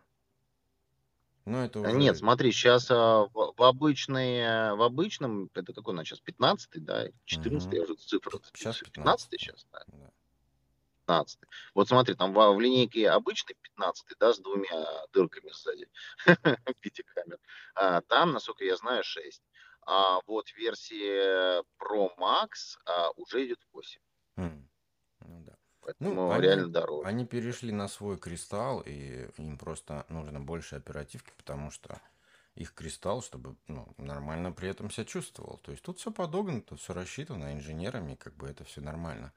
[1.45, 1.93] Ну, это уже...
[1.93, 6.85] Нет, смотри, сейчас а, в, в, обычной, в обычном, это какой у нас сейчас, 15
[6.85, 7.77] да, 14 угу.
[7.77, 8.41] я уже цифру.
[8.55, 9.83] Сейчас 15, 15 сейчас, да.
[9.89, 10.11] да.
[11.07, 11.41] 15.
[11.75, 15.89] Вот смотри, там в, в линейке обычный 15, да, с двумя дырками сзади
[16.27, 17.39] в виде камер.
[17.75, 19.43] А, там, насколько я знаю, 6.
[19.85, 24.01] А вот версия Pro Max а, уже идет 8.
[24.37, 24.63] Mm.
[25.21, 25.52] Ну да.
[25.83, 27.07] Поэтому ну, они, реально дорого.
[27.07, 32.01] Они перешли на свой кристалл, и им просто нужно больше оперативки, потому что
[32.55, 35.59] их кристалл, чтобы ну, нормально при этом себя чувствовал.
[35.59, 39.33] То есть тут все подогнуто, все рассчитано инженерами, как бы это все нормально.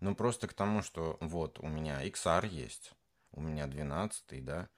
[0.00, 2.92] Ну, просто к тому, что вот у меня XR есть,
[3.32, 4.68] у меня 12, да,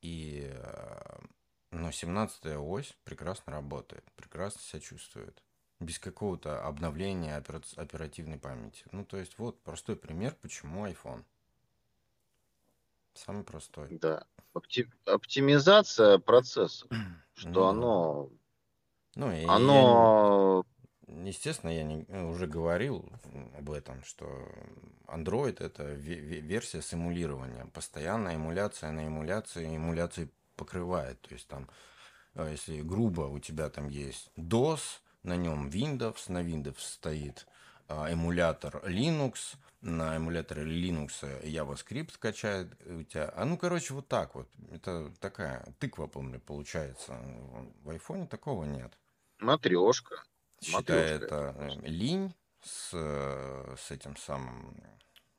[0.00, 1.18] и э,
[1.70, 5.42] но 17 ось прекрасно работает, прекрасно себя чувствует.
[5.80, 8.84] Без какого-то обновления оперативной памяти.
[8.92, 11.24] Ну, то есть, вот простой пример, почему iPhone.
[13.14, 13.88] Самый простой.
[13.90, 14.24] Да.
[14.54, 16.86] Опти- оптимизация процесса,
[17.34, 18.30] что ну, оно,
[19.14, 20.64] ну, и оно
[21.24, 23.10] естественно, я не, ну, уже говорил
[23.56, 24.26] об этом, что
[25.06, 27.66] Android это версия симулирования.
[27.72, 31.20] Постоянная эмуляция на эмуляции, эмуляции покрывает.
[31.22, 31.68] То есть там,
[32.34, 37.46] э, если грубо у тебя там есть DOS, на нем Windows, на Windows стоит
[37.88, 43.32] а, эмулятор Linux, на эмуляторе Linux JavaScript качает у тебя.
[43.34, 44.48] А ну, короче, вот так вот.
[44.70, 47.18] Это такая тыква, помню, получается.
[47.82, 48.92] В айфоне такого нет.
[49.38, 50.22] Матрешка
[50.62, 54.76] считая это э, линь с, э, с этим самым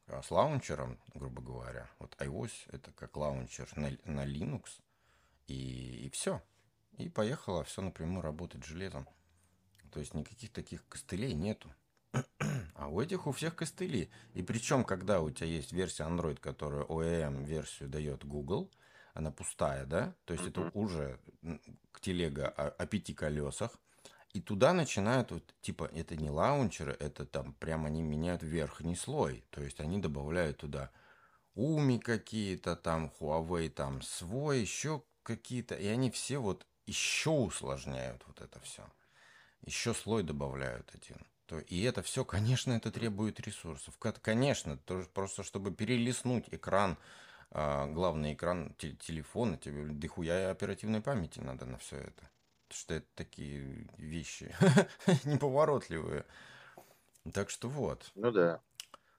[0.08, 1.90] э, с лаунчером, грубо говоря.
[2.00, 4.82] Вот iOS это как лаунчер на, на Linux.
[5.48, 6.42] И, и все.
[6.98, 9.08] И поехало все напрямую работать железом.
[9.92, 11.70] То есть никаких таких костылей нету.
[12.76, 14.10] А у этих у всех костыли.
[14.34, 18.72] И причем, когда у тебя есть версия Android, которая OEM версию дает Google,
[19.14, 20.16] она пустая, да?
[20.26, 21.20] То есть это уже
[22.00, 23.72] телега о, о пяти колесах.
[24.34, 29.44] И туда начинают, вот, типа, это не лаунчеры, это там прямо они меняют верхний слой.
[29.50, 30.90] То есть они добавляют туда
[31.54, 35.76] Уми какие-то, там Huawei, там свой, еще какие-то.
[35.76, 38.84] И они все вот еще усложняют вот это все.
[39.64, 41.18] Еще слой добавляют один.
[41.46, 43.98] То, и это все, конечно, это требует ресурсов.
[43.98, 46.98] Конечно, тоже просто чтобы перелистнуть экран,
[47.52, 52.30] а, главный экран телефона, тебе дохуя оперативной памяти надо на все это
[52.74, 54.56] что это такие вещи
[55.26, 56.26] неповоротливые.
[57.34, 58.12] Так что вот.
[58.16, 58.62] Ну да.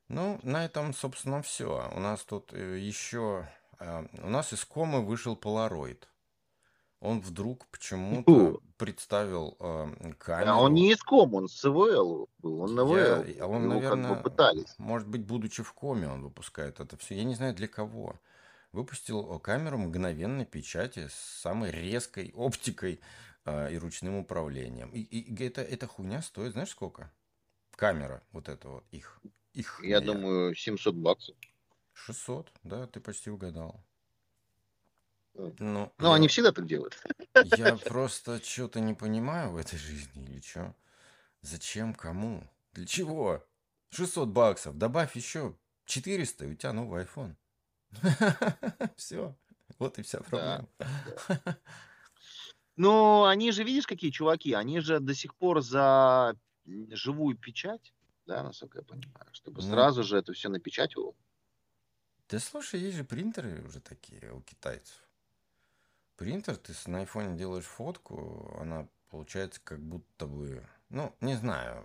[0.09, 1.90] Ну, на этом, собственно, все.
[1.94, 3.48] У нас тут э, еще...
[3.78, 6.02] А, у нас из комы вышел Polaroid.
[7.00, 10.50] Он вдруг почему-то представил э, камеру.
[10.50, 12.96] А он не из ком, он с ВЛ был, он на ВЛ.
[12.96, 14.74] Я, он, Его наверное, как бы пытались.
[14.76, 17.14] Может быть, будучи в коме, он выпускает это все.
[17.14, 18.18] Я не знаю для кого.
[18.72, 23.00] Выпустил камеру мгновенной печати с самой резкой оптикой
[23.44, 24.90] а, и ручным управлением.
[24.90, 27.12] И, и это, эта хуйня стоит, знаешь, сколько?
[27.76, 29.20] Камера, вот это вот, их.
[29.52, 30.12] их Я моя.
[30.12, 31.36] думаю, 700 баксов.
[31.92, 33.84] 600, да, ты почти угадал.
[35.34, 35.54] Ну,
[35.98, 37.02] ну я, они всегда так делают.
[37.56, 40.74] Я просто что-то не понимаю в этой жизни или что.
[41.40, 43.44] Зачем, кому, для чего?
[43.90, 47.34] 600 баксов, добавь еще 400, и у тебя новый iPhone.
[48.96, 49.36] Все,
[49.78, 50.68] вот и вся проблема.
[52.76, 57.92] Но они же, видишь, какие чуваки, они же до сих пор за живую печать,
[58.26, 61.14] да, насколько я понимаю, чтобы ну, сразу же это все напечатывал.
[62.28, 65.01] Да слушай, есть же принтеры уже такие у китайцев.
[66.22, 71.85] Принтер, ты на айфоне делаешь фотку, она получается как будто бы, ну, не знаю,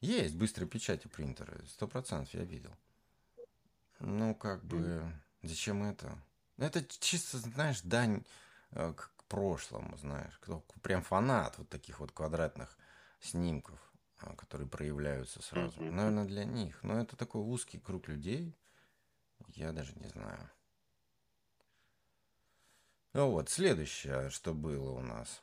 [0.00, 2.74] есть быстрые печати принтеры, сто процентов я видел.
[4.00, 6.18] Ну, как бы, зачем это?
[6.56, 8.24] Это чисто, знаешь, дань
[8.70, 8.94] э,
[9.28, 12.78] прошлому, знаешь, кто прям фанат вот таких вот квадратных
[13.20, 13.78] снимков,
[14.20, 15.82] а, которые проявляются сразу.
[15.82, 16.82] Наверное, для них.
[16.82, 18.56] Но это такой узкий круг людей.
[19.48, 20.50] Я даже не знаю.
[23.12, 25.42] Ну вот, следующее, что было у нас.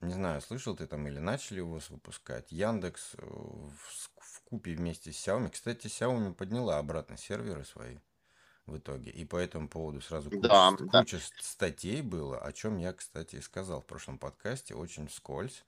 [0.00, 2.52] Не знаю, слышал ты там или начали его выпускать.
[2.52, 5.50] Яндекс э, в, в купе вместе с Xiaomi.
[5.50, 7.98] Кстати, Xiaomi подняла обратно серверы свои
[8.66, 9.10] в итоге.
[9.10, 11.42] И по этому поводу сразу куча, да, куча да.
[11.42, 15.64] статей было, о чем я, кстати, и сказал в прошлом подкасте, очень вскользь.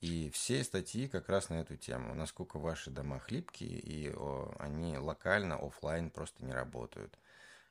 [0.00, 2.14] И все статьи как раз на эту тему.
[2.14, 7.18] Насколько ваши дома хлипкие, и о, они локально, офлайн просто не работают.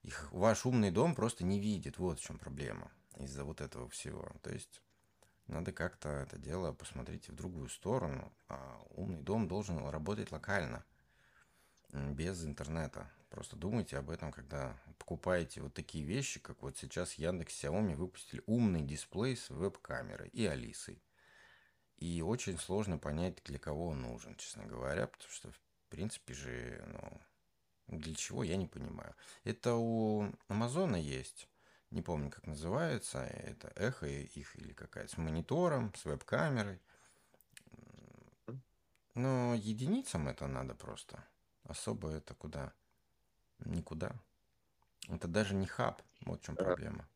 [0.03, 1.97] Их ваш умный дом просто не видит.
[1.97, 2.91] Вот в чем проблема.
[3.17, 4.31] Из-за вот этого всего.
[4.41, 4.81] То есть
[5.47, 8.31] надо как-то это дело посмотреть в другую сторону.
[8.49, 10.85] А умный дом должен работать локально,
[11.91, 13.11] без интернета.
[13.29, 18.43] Просто думайте об этом, когда покупаете вот такие вещи, как вот сейчас Яндекс Xiaomi выпустили
[18.45, 21.01] умный дисплей с веб-камерой и Алисой.
[21.97, 26.83] И очень сложно понять, для кого он нужен, честно говоря, потому что, в принципе же,
[26.87, 27.21] ну,
[27.99, 29.15] для чего, я не понимаю.
[29.43, 31.47] Это у Амазона есть,
[31.91, 36.79] не помню, как называется, это эхо их или какая-то, с монитором, с веб-камерой.
[39.15, 41.23] Но единицам это надо просто.
[41.63, 42.73] Особо это куда?
[43.59, 44.15] Никуда.
[45.07, 46.01] Это даже не хаб.
[46.25, 47.07] Вот в чем проблема.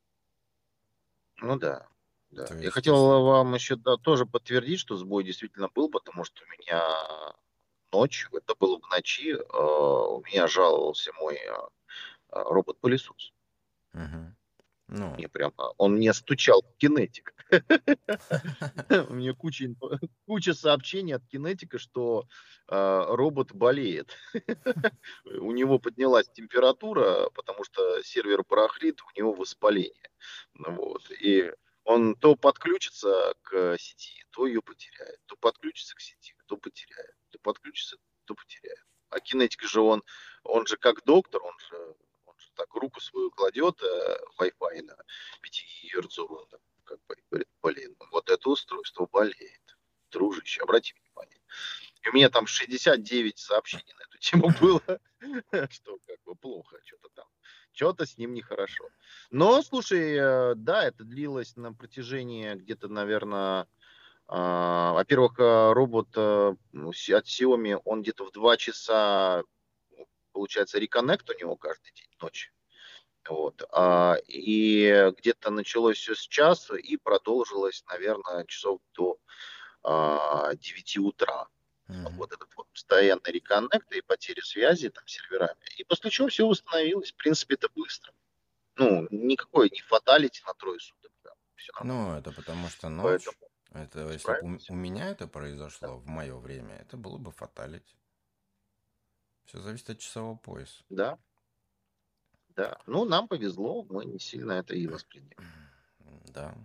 [1.38, 1.88] Ну да.
[2.32, 2.44] да.
[2.44, 6.48] есть, Я хотел вам еще да, тоже подтвердить, что сбой действительно был, потому что у
[6.48, 7.36] меня
[7.92, 11.54] ночью, это было в ночи, э, у меня жаловался мой э,
[12.30, 13.34] робот-пылесос.
[13.94, 14.36] Угу.
[14.90, 15.10] Ну.
[15.16, 17.34] Мне прям, он мне стучал кинетик.
[19.10, 19.74] У меня куча,
[20.26, 22.26] куча сообщений от кинетика, что
[22.70, 24.16] э, робот болеет.
[25.26, 30.10] У него поднялась температура, потому что сервер барахлит, у него воспаление.
[30.54, 31.12] Ну вот.
[31.20, 31.52] И
[31.84, 37.40] он то подключится к сети, то ее потеряет, то подключится к сети, то потеряет, то
[37.40, 38.86] подключится, то потеряет.
[39.10, 40.04] А кинетик же он,
[40.44, 41.96] он же как доктор, он же
[42.58, 44.98] так руку свою кладет э, Wi-Fi на
[45.42, 46.20] 5 Гц,
[46.84, 49.62] как бы говорит, блин, вот это устройство болеет.
[50.10, 51.40] Дружище, обрати внимание.
[52.02, 55.00] И у меня там 69 сообщений на эту тему было,
[55.70, 57.28] что как бы плохо, что-то там,
[57.74, 58.90] что-то с ним нехорошо.
[59.30, 63.68] Но, слушай, э, да, это длилось на протяжении где-то, наверное,
[64.28, 69.44] во-первых, э, робот э, от Xiaomi, он где-то в 2 часа
[70.38, 72.54] получается, реконнект у него каждый день ночью.
[73.28, 73.64] Вот.
[73.72, 79.18] А, и где-то началось все с часа и продолжилось, наверное, часов до
[79.82, 81.48] а, 9 утра.
[81.90, 82.10] Mm-hmm.
[82.18, 85.60] Вот этот вот постоянный реконнект и потеря связи там серверами.
[85.78, 87.12] И после чего все восстановилось.
[87.14, 88.14] В принципе, это быстро.
[88.76, 91.12] Ну, никакой не фаталити на трое суток.
[91.24, 91.32] Да.
[91.56, 93.24] Все ну, это потому что ночь.
[93.26, 95.94] Поэтому это если у, у меня это произошло да.
[95.96, 97.96] в мое время, это было бы фаталити.
[99.46, 100.84] Все зависит от часового пояса.
[100.90, 101.18] Да.
[102.50, 102.78] Да.
[102.86, 105.36] Ну, нам повезло, мы не сильно это и восприняли.
[106.34, 106.56] Да.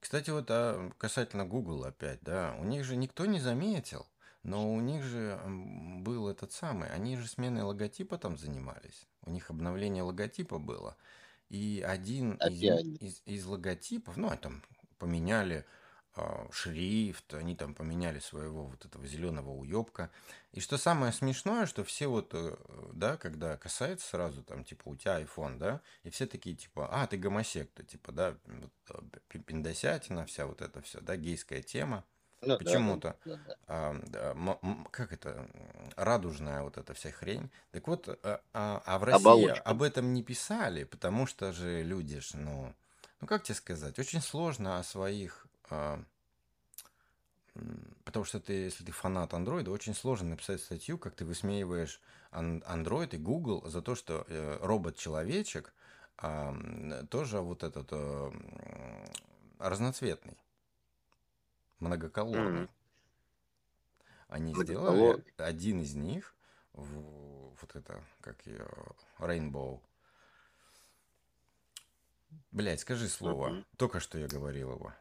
[0.00, 4.06] Кстати, вот а касательно Google опять, да, у них же никто не заметил,
[4.42, 5.40] но у них же
[6.00, 9.06] был этот самый, они же сменой логотипа там занимались.
[9.22, 10.96] У них обновление логотипа было.
[11.50, 14.62] И один из, из, из логотипов, ну, там
[14.98, 15.77] поменяли а,
[16.50, 20.10] шрифт, они там поменяли своего вот этого зеленого уебка.
[20.52, 22.56] И что самое смешное, что все вот, э,
[22.92, 27.06] да, когда касается сразу там, типа, у тебя iPhone, да, и все такие, типа, а,
[27.06, 32.04] ты гомосекта, типа, да, вот, э, пиндосятина, вся вот эта вся, да, гейская тема.
[32.40, 34.58] Ну, Почему-то, да, да, а, да,
[34.90, 35.48] как это,
[35.96, 37.50] радужная вот эта вся хрень.
[37.72, 39.62] Так вот, а, а, а в России Оболочка.
[39.62, 42.74] об этом не писали, потому что же люди ж, ну,
[43.20, 45.47] ну как тебе сказать, очень сложно о своих а,
[48.04, 52.00] потому что ты, если ты фанат Android, очень сложно написать статью, как ты высмеиваешь
[52.30, 55.72] Android и Google за то, что э, робот-человечек
[57.10, 58.32] тоже вот этот э,
[59.58, 60.36] разноцветный,
[61.78, 62.62] многоколорный.
[62.62, 62.70] Mm-hmm.
[64.28, 66.34] Они сделали один из них,
[66.72, 68.68] вот это, как ее,
[69.18, 69.80] Rainbow.
[72.50, 73.50] Блять, скажи слово.
[73.50, 73.64] Mm-hmm.
[73.76, 74.92] Только что я говорил его.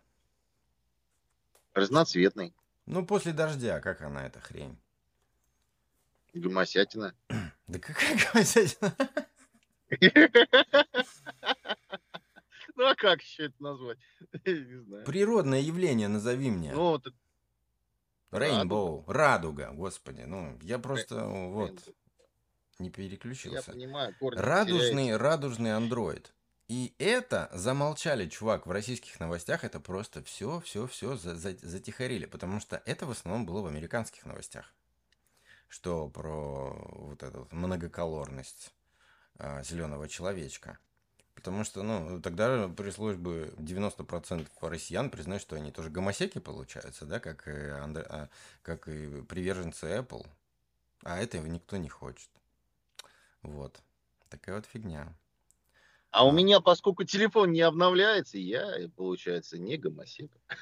[1.77, 2.55] Разноцветный.
[2.87, 4.77] Ну, после дождя, как она, эта хрень?
[6.33, 7.13] Гомосятина.
[7.67, 8.95] Да какая гомосятина?
[12.75, 13.97] Ну, а как еще это назвать?
[14.45, 15.03] Не знаю.
[15.03, 16.73] Природное явление назови мне.
[16.73, 17.07] Ну, вот...
[18.29, 20.21] Рейнбоу, радуга, господи.
[20.21, 21.79] Ну, я просто вот
[22.77, 23.71] не переключился.
[23.71, 26.33] Я понимаю, Радужный, радужный андроид.
[26.67, 32.25] И это замолчали, чувак, в российских новостях это просто все, все, все за, за, затихарили,
[32.25, 34.73] потому что это в основном было в американских новостях,
[35.69, 38.73] что про вот эту многоколорность
[39.39, 40.77] а, зеленого человечка.
[41.35, 47.19] Потому что, ну, тогда пришлось бы 90% россиян признать, что они тоже гомосеки получаются, да,
[47.19, 48.05] как и, Андре...
[48.09, 48.29] А,
[48.61, 50.27] как и приверженцы Apple.
[51.03, 52.29] А этого никто не хочет.
[53.43, 53.79] Вот.
[54.29, 55.13] Такая вот фигня.
[56.11, 60.31] А у меня, поскольку телефон не обновляется, я, получается, не гомосек.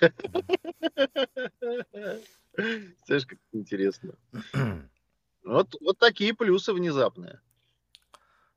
[2.58, 4.16] Знаешь, как интересно.
[5.43, 7.39] Вот, вот такие плюсы внезапные.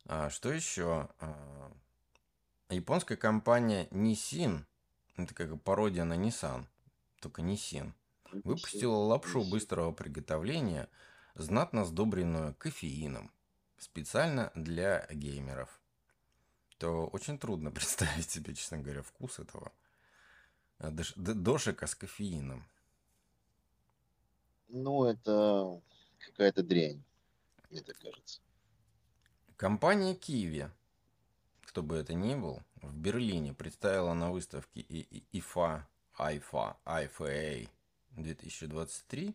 [0.07, 1.11] А, что еще?
[1.21, 1.71] А,
[2.71, 4.65] японская компания Nissin,
[5.17, 6.65] это как пародия на Nissan,
[7.21, 7.93] только Nissin,
[8.45, 10.89] выпустила лапшу быстрого приготовления,
[11.35, 13.31] знатно сдобренную кофеином,
[13.77, 15.81] специально для геймеров.
[16.79, 19.73] То очень трудно представить себе, честно говоря, вкус этого
[20.79, 22.65] а, дошика с кофеином.
[24.69, 25.81] Ну, это
[26.19, 27.03] какая-то дрянь,
[27.71, 28.41] мне так кажется.
[29.57, 30.71] Компания Kiwi,
[31.63, 34.83] кто бы это ни был, в Берлине представила на выставке
[35.33, 35.83] IFA,
[36.19, 37.69] IFA, IFA
[38.11, 39.35] 2023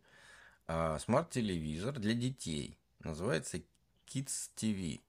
[1.00, 2.78] смарт-телевизор для детей.
[3.00, 3.58] Называется
[4.08, 5.02] Kids TV.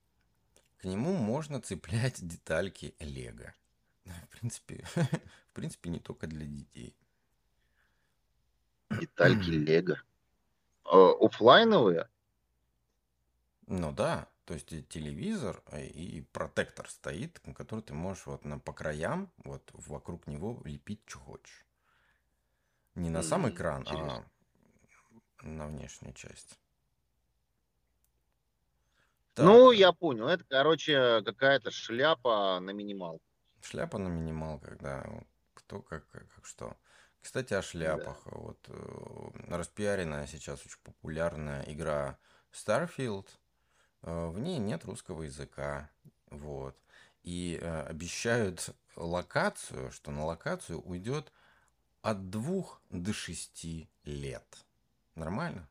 [0.84, 3.54] К нему можно цеплять детальки Лего.
[4.04, 6.94] В принципе, в принципе, не только для детей.
[8.90, 9.96] Детальки Лего.
[10.84, 12.10] А, офлайновые?
[13.66, 18.74] Ну да, то есть телевизор э, и протектор стоит, который ты можешь вот на, по
[18.74, 21.64] краям, вот вокруг него лепить, что хочешь.
[22.94, 24.30] Не на сам экран, Интересно.
[25.38, 26.58] а на внешнюю часть.
[29.34, 29.46] Так.
[29.46, 30.28] Ну, я понял.
[30.28, 33.20] Это, короче, какая-то шляпа на минимал.
[33.62, 35.04] Шляпа на минимал, когда
[35.54, 36.76] кто как, как, как что.
[37.20, 38.22] Кстати, о шляпах.
[38.26, 38.30] Да.
[38.32, 42.16] Вот э, распиаренная сейчас очень популярная игра
[42.52, 43.26] Starfield.
[44.02, 45.90] Э, в ней нет русского языка.
[46.30, 46.76] Вот.
[47.24, 51.32] И э, обещают локацию, что на локацию уйдет
[52.02, 54.64] от двух до шести лет.
[55.14, 55.68] Нормально?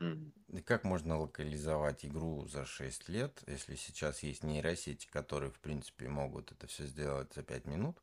[0.00, 0.32] Mm.
[0.64, 6.52] Как можно локализовать игру за 6 лет, если сейчас есть нейросети, которые, в принципе, могут
[6.52, 7.98] это все сделать за 5 минут?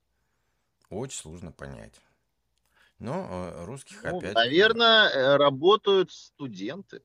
[0.89, 1.99] Очень сложно понять.
[2.99, 4.35] Но э, русских ну, опять...
[4.35, 7.01] Наверное, э, работают студенты.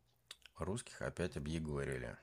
[0.59, 2.17] Русских опять объегорили.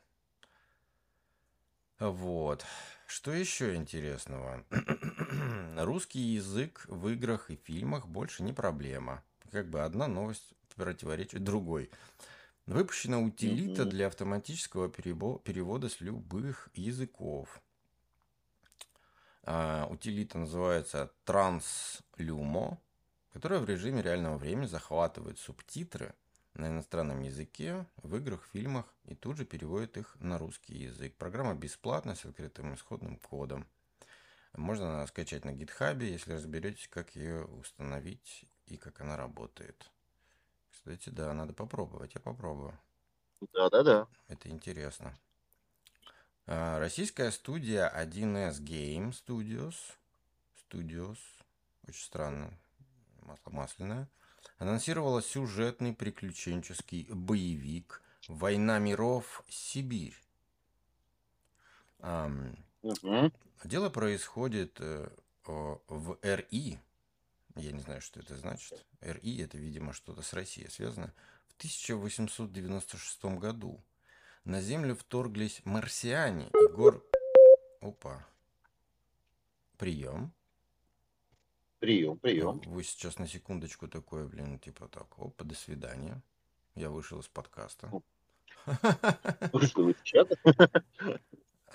[1.99, 2.63] Вот.
[3.07, 4.63] Что еще интересного?
[5.77, 9.23] Русский язык в играх и фильмах больше не проблема.
[9.51, 11.89] Как бы одна новость противоречит другой.
[12.67, 13.89] Выпущена утилита mm-hmm.
[13.89, 17.61] для автоматического перевода с любых языков.
[19.43, 22.77] А, утилита называется Translumo,
[23.31, 26.13] которая в режиме реального времени захватывает субтитры
[26.55, 31.15] на иностранном языке в играх, фильмах и тут же переводит их на русский язык.
[31.15, 33.65] Программа бесплатная с открытым исходным кодом.
[34.51, 39.89] Можно скачать на GitHub, если разберетесь, как ее установить и как она работает.
[40.87, 42.15] Кстати, да, надо попробовать.
[42.15, 42.73] Я попробую.
[43.53, 44.07] Да-да-да.
[44.29, 45.13] Это интересно.
[46.45, 49.75] А, российская студия 1С Game Studios.
[50.55, 51.17] Studios.
[51.85, 52.53] Очень странно.
[53.23, 54.09] Масло масляное.
[54.59, 59.43] Анонсировала сюжетный приключенческий боевик «Война миров.
[59.49, 60.15] Сибирь».
[62.81, 63.31] угу.
[63.65, 65.09] Дело происходит э,
[65.43, 66.79] в РИ.
[67.57, 68.85] Я не знаю, что это значит.
[69.01, 71.13] РИ это, видимо, что-то с Россией связано.
[71.47, 73.83] В 1896 году
[74.43, 76.49] на Землю вторглись марсиане.
[76.53, 77.03] Егор...
[77.81, 78.25] Опа.
[79.77, 80.33] Прием.
[81.79, 82.61] Прием, прием.
[82.65, 86.21] Вы сейчас на секундочку такое, блин, типа так, опа, до свидания.
[86.75, 87.91] Я вышел из подкаста.
[89.53, 90.35] Вышел из чата?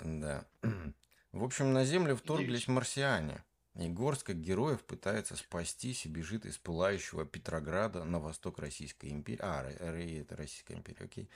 [0.01, 0.45] Да.
[1.31, 3.43] В общем, на Землю вторглись марсиане.
[3.75, 9.39] И Горск, героев, пытается спастись и бежит из пылающего Петрограда на восток Российской империи.
[9.41, 11.29] А, это Российская империя, окей.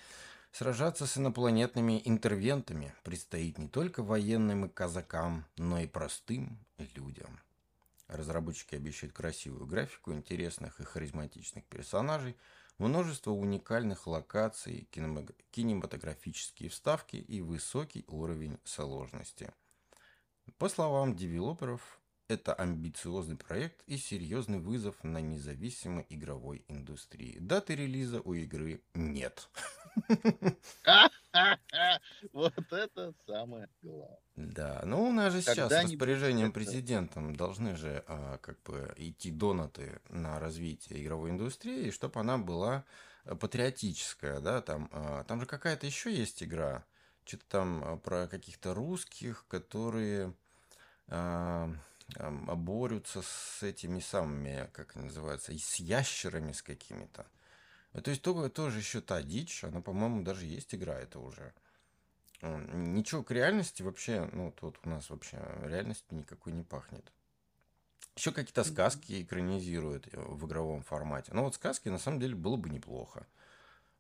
[0.52, 6.60] Сражаться с инопланетными интервентами предстоит не только военным и казакам, но и простым
[6.96, 7.40] людям.
[8.08, 12.38] Разработчики обещают красивую графику, интересных и харизматичных персонажей,
[12.78, 14.88] множество уникальных локаций,
[15.52, 19.52] кинематографические вставки и высокий уровень сложности.
[20.58, 21.97] По словам девелоперов,
[22.28, 27.38] это амбициозный проект и серьезный вызов на независимой игровой индустрии.
[27.40, 29.50] Даты релиза у игры нет.
[32.34, 34.18] Вот это самое главное.
[34.36, 40.00] Да, ну у нас же сейчас распоряжением президентом должны же а, как бы идти донаты
[40.10, 42.86] на развитие игровой индустрии, чтобы она была
[43.26, 46.86] э, патриотическая, да, там, а, там же какая-то еще есть игра,
[47.26, 50.34] что-то там а, про каких-то русских, которые
[52.16, 57.28] борются с этими самыми, как они называются, с ящерами с какими-то.
[57.94, 61.54] То есть только тоже еще та дичь, она, по-моему, даже есть игра это уже.
[62.42, 67.12] ничего к реальности вообще, ну, тут у нас вообще реальности никакой не пахнет.
[68.16, 71.32] Еще какие-то сказки экранизируют э, в игровом формате.
[71.34, 73.28] Но вот сказки на самом деле было бы неплохо.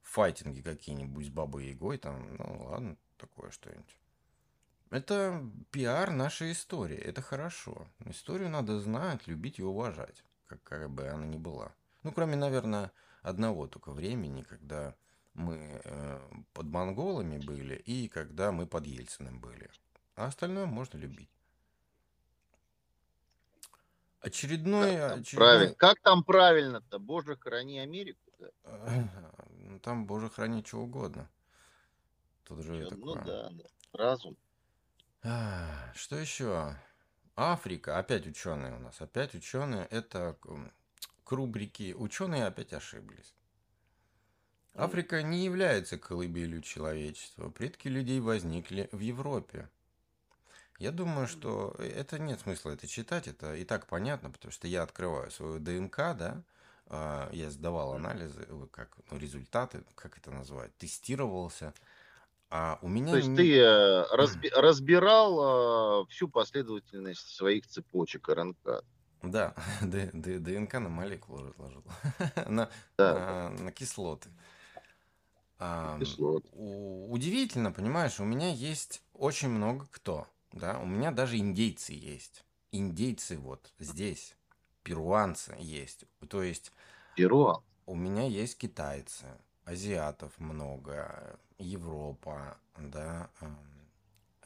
[0.02, 4.00] Файтинги какие-нибудь с Бабой Ягой, там, ну ладно, такое что-нибудь.
[4.90, 6.98] Это пиар нашей истории.
[6.98, 7.88] Это хорошо.
[8.06, 11.74] Историю надо знать, любить и уважать, какая бы она ни была.
[12.04, 14.96] Ну, кроме, наверное, одного только времени, когда
[15.34, 16.20] мы э,
[16.54, 19.70] под монголами были и когда мы под Ельциным были.
[20.16, 21.30] А остальное можно любить.
[24.22, 24.96] Очередной...
[24.96, 25.48] Как там, очередной...
[25.48, 25.76] правильно.
[25.76, 27.00] Как там правильно-то?
[27.00, 28.20] Боже, храни Америку.
[28.40, 28.50] Да?
[29.50, 31.30] Ну, там, боже, храни что угодно.
[32.46, 33.16] Тут же Чё, такое...
[33.16, 33.64] Ну да, да.
[33.94, 34.38] Разум.
[35.24, 36.76] А, Что еще?
[37.36, 37.98] Африка.
[37.98, 39.00] Опять ученые у нас.
[39.02, 39.86] Опять ученые.
[39.92, 40.38] Это
[41.24, 43.34] к рубрике «Ученые опять ошиблись».
[44.74, 47.50] Африка не является колыбелью человечества.
[47.50, 49.70] Предки людей возникли в Европе.
[50.78, 54.84] Я думаю, что это нет смысла это читать, это и так понятно, потому что я
[54.84, 56.44] открываю свою ДНК, да,
[56.86, 61.74] а, я сдавал анализы, э, как ну, результаты, как это называют, тестировался.
[62.50, 63.12] А у меня...
[63.12, 68.84] То есть ты э, разби- разбирал э, всю последовательность своих цепочек РНК.
[69.22, 71.84] Да, Д- Д- ДНК на молекулы разложил.
[72.48, 74.30] на, Да, на, на кислоты.
[75.60, 76.46] А, кислот.
[76.54, 80.28] у- удивительно, понимаешь, у меня есть очень много кто.
[80.54, 82.46] Да, у меня даже индейцы есть.
[82.72, 84.36] Индейцы вот здесь.
[84.84, 86.06] Перуанцы есть.
[86.30, 86.72] То есть
[87.16, 87.62] Перуан.
[87.86, 89.26] у меня есть китайцы,
[89.68, 93.58] азиатов много, Европа, да, эм,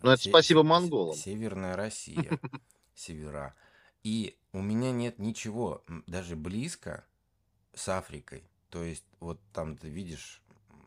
[0.01, 1.15] Ну, это се- спасибо монголам.
[1.15, 2.31] Северная Россия,
[2.95, 3.55] севера.
[4.03, 7.05] И у меня нет ничего даже близко
[7.73, 8.43] с Африкой.
[8.69, 10.41] То есть вот там ты видишь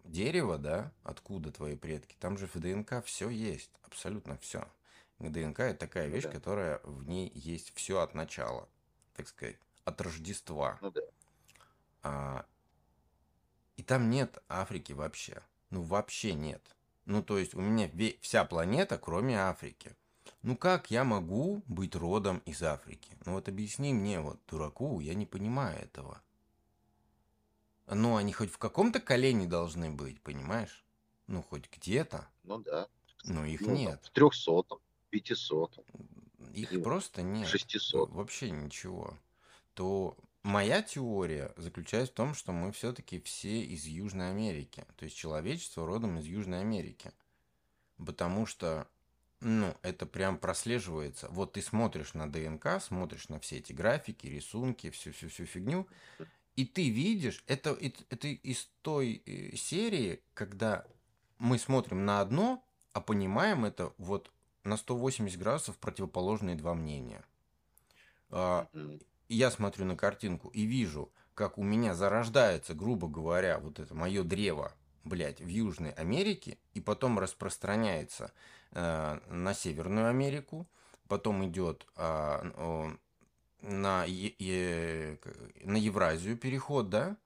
[0.04, 4.66] дерево, да, откуда твои предки, там же в ДНК все есть, абсолютно все.
[5.20, 8.68] ДНК это такая Ну вещь, да, которая в ней есть все от начала,
[9.14, 10.80] так сказать, от Рождества.
[10.80, 11.00] ну да.
[12.02, 12.44] А,
[13.76, 15.42] и там нет Африки вообще.
[15.70, 16.76] Ну, вообще нет.
[17.06, 19.96] Ну, то есть у меня вся планета, кроме Африки.
[20.42, 23.16] Ну, как я могу быть родом из Африки?
[23.24, 26.22] Ну, вот объясни мне, вот, дураку, я не понимаю этого.
[27.86, 30.84] Ну, они хоть в каком-то колене должны быть, понимаешь?
[31.26, 32.28] Ну, хоть где-то.
[32.44, 32.88] Ну да.
[33.24, 34.00] Но их Ну, там, нет.
[34.04, 34.78] в трехсотом,
[35.10, 35.84] пятисотом,
[36.52, 37.48] Их просто нет.
[37.48, 38.14] шестисотом.
[38.16, 39.18] Вообще ничего.
[39.74, 44.86] То моя теория заключается в том, что мы все-таки все из Южной Америки.
[44.96, 47.10] То есть человечество родом из Южной Америки.
[47.96, 48.86] Потому что,
[49.40, 51.28] ну, это прям прослеживается.
[51.30, 55.88] Вот ты смотришь на ДНК, смотришь на все эти графики, рисунки, всю-всю-всю фигню,
[56.56, 60.86] и ты видишь, это, это, из той э, серии, когда
[61.38, 64.30] мы смотрим на одно, а понимаем это вот
[64.62, 67.24] на 180 градусов противоположные два мнения.
[69.24, 73.78] А, и я смотрю на картинку и вижу, как у меня зарождается, грубо говоря, вот
[73.78, 74.72] это мое древо,
[75.04, 78.32] блядь, в Южной Америке, и потом распространяется
[78.72, 80.66] э, на Северную Америку,
[81.08, 82.96] потом идет а, о,
[83.62, 85.18] на, Е- Е-
[85.64, 87.16] на Евразию переход, да,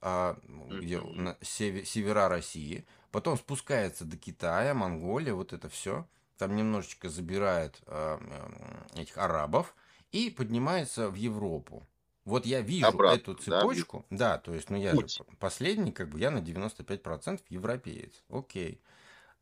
[0.00, 0.38] а,
[0.70, 6.06] где на севе- севера России, потом спускается до Китая, Монголия, вот это все,
[6.38, 9.74] там немножечко забирает а, м, этих арабов
[10.12, 11.86] и поднимается в Европу.
[12.24, 13.42] Вот я вижу Обратно, эту да?
[13.42, 15.20] цепочку, да, то есть, ну я же Путь.
[15.38, 18.80] последний, как бы я на 95% европеец, окей,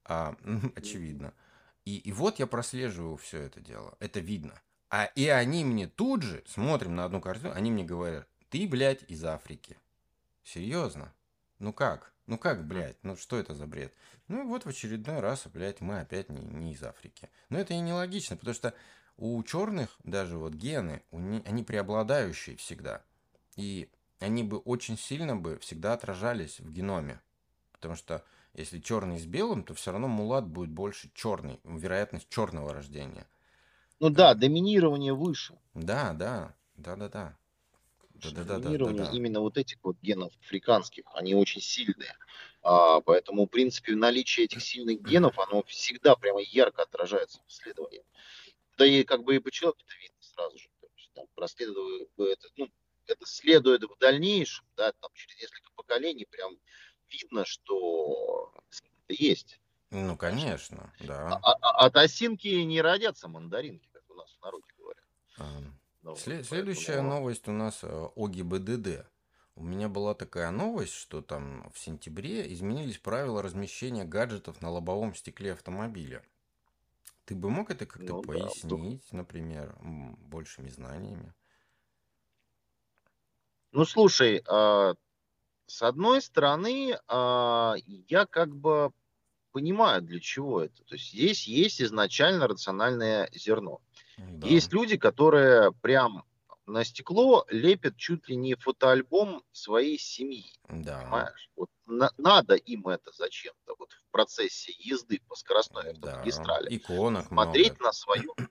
[0.04, 0.36] А,
[0.76, 1.34] очевидно.
[1.84, 4.60] И, и вот я прослеживаю все это дело, это видно.
[4.90, 9.04] А и они мне тут же, смотрим на одну картину, они мне говорят, ты, блядь,
[9.08, 9.76] из Африки.
[10.44, 11.12] Серьезно?
[11.58, 12.12] Ну как?
[12.26, 12.96] Ну как, блядь?
[13.02, 13.92] Ну что это за бред?
[14.28, 17.28] Ну вот в очередной раз, блядь, мы опять не, не из Африки.
[17.48, 18.72] Но это и нелогично, потому что
[19.18, 23.02] у черных даже вот гены, они преобладающие всегда.
[23.56, 23.90] И
[24.20, 27.20] они бы очень сильно бы всегда отражались в геноме.
[27.72, 32.72] Потому что если черный с белым, то все равно мулат будет больше черный, вероятность черного
[32.72, 33.26] рождения.
[34.00, 35.58] Ну да, доминирование выше.
[35.74, 37.36] Да, да, да, да, да.
[37.98, 38.80] Потому что Да-да-да-да-да-да.
[38.84, 42.16] доминирование именно вот этих вот генов африканских, они очень сильные.
[42.62, 48.04] А, поэтому, в принципе, наличие этих сильных генов, оно всегда прямо ярко отражается в исследовании.
[48.79, 50.68] Да и как бы и по человеку это видно сразу же.
[50.81, 52.68] То есть, там, проследуя это, ну,
[53.07, 56.57] это следует в дальнейшем, да, там через несколько поколений прям
[57.11, 58.53] видно, что
[59.09, 59.61] это есть.
[59.91, 60.76] Ну, Конечно.
[60.76, 61.41] конечно, А- да.
[61.43, 65.05] а- а- От осинки не родятся мандаринки, как у нас в народе говорят.
[65.39, 69.07] Ам, Ну, вот, сле- Следующая поэтому- новость у нас э, о ГИБДД.
[69.57, 75.14] У меня была такая новость, что там в сентябре изменились правила размещения гаджетов на лобовом
[75.16, 76.22] стекле автомобиля.
[77.29, 81.33] Ты бы мог это как-то Ну да, пояснить, например, м, большими знаниями?
[83.72, 84.95] Ну, слушай, а,
[85.66, 87.74] с одной стороны, а,
[88.09, 88.93] я как бы
[89.53, 90.85] понимаю, для чего это.
[90.85, 93.81] То есть здесь есть изначально рациональное зерно.
[94.45, 96.24] Да, Есть люди, которые прям
[96.66, 100.61] на стекло лепят чуть ли не фотоальбом своей семьи.
[100.68, 101.51] да, Понимаешь?
[101.57, 105.90] Вот на- надо им это зачем-то вот в процессе езды по скоростной да.
[105.90, 106.76] автомагистрали.
[106.76, 107.44] Иконок много.
[107.44, 108.34] Смотреть на свою...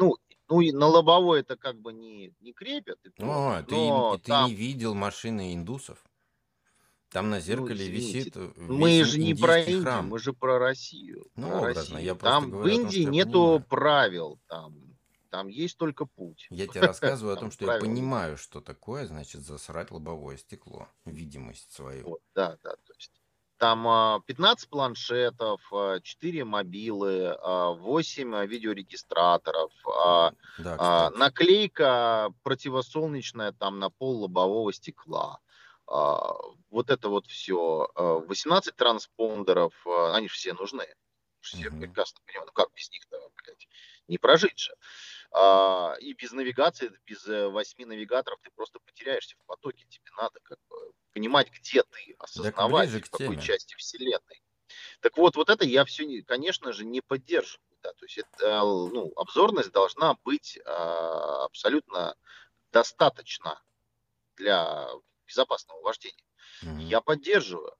[0.00, 0.16] Ну,
[0.48, 4.22] ну и на лобовое это как бы не, не крепят, и О, ты, но ты
[4.28, 5.98] там не видел машины индусов?
[7.10, 10.06] Там на Ну, зеркале извините, висит э, мы же не про Индию, храм.
[10.08, 11.26] мы же про Россию.
[11.36, 12.16] Ну, Про образно, я Россию.
[12.16, 13.64] просто Там в говорю том, Индии что я нету понимаю.
[13.68, 14.98] правил, там,
[15.30, 16.46] там есть только путь.
[16.50, 20.88] Я тебе рассказываю о том, Там что я понимаю, что такое, значит, засрать лобовое стекло,
[21.06, 22.04] видимость свою.
[22.06, 23.17] Вот, да, да, то есть
[23.58, 29.72] там а, 15 планшетов, а, 4 мобилы, а, 8 а, видеорегистраторов,
[30.58, 31.12] Да, кстати.
[31.18, 35.40] наклейка противосолнечная там на пол лобового стекла.
[35.86, 37.88] Вот это вот все.
[37.96, 40.86] 18 транспондеров, они же все нужны.
[41.40, 41.80] Все Мгм.
[41.80, 43.68] прекрасно понимают, ну как без них-то, блядь,
[44.08, 44.74] не прожить же.
[45.30, 49.84] А, И без навигации, без э, восьми навигаторов ты просто потеряешься в потоке.
[49.88, 50.76] Тебе надо как бы
[51.12, 53.42] понимать, где ты, осознавать, в какой теме.
[53.42, 54.42] части Вселенной.
[55.00, 57.64] Так вот, вот это я все, конечно же, не поддерживаю.
[57.82, 62.16] Да, то есть это, э, ну, обзорность должна быть а, абсолютно
[62.72, 63.62] достаточно
[64.36, 64.88] для
[65.26, 66.24] безопасного вождения.
[66.62, 66.80] Мгм.
[66.80, 67.76] Я поддерживаю.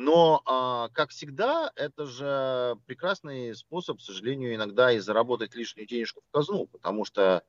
[0.00, 6.22] Но, а, как всегда, это же прекрасный способ, к сожалению, иногда и заработать лишнюю денежку
[6.22, 7.42] в казну, потому что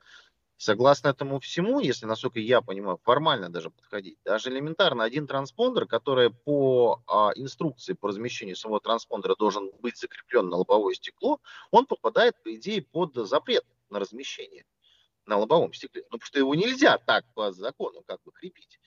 [0.58, 6.30] согласно этому всему, если, насколько я понимаю, формально даже подходить, даже элементарно один транспондер, который
[6.30, 11.40] по а, инструкции по размещению самого транспондера должен быть закреплен на лобовое стекло,
[11.72, 14.66] он попадает, по идее, под запрет на размещение
[15.26, 16.02] на лобовом стекле.
[16.12, 18.78] Ну, потому что его нельзя так по закону как бы крепить.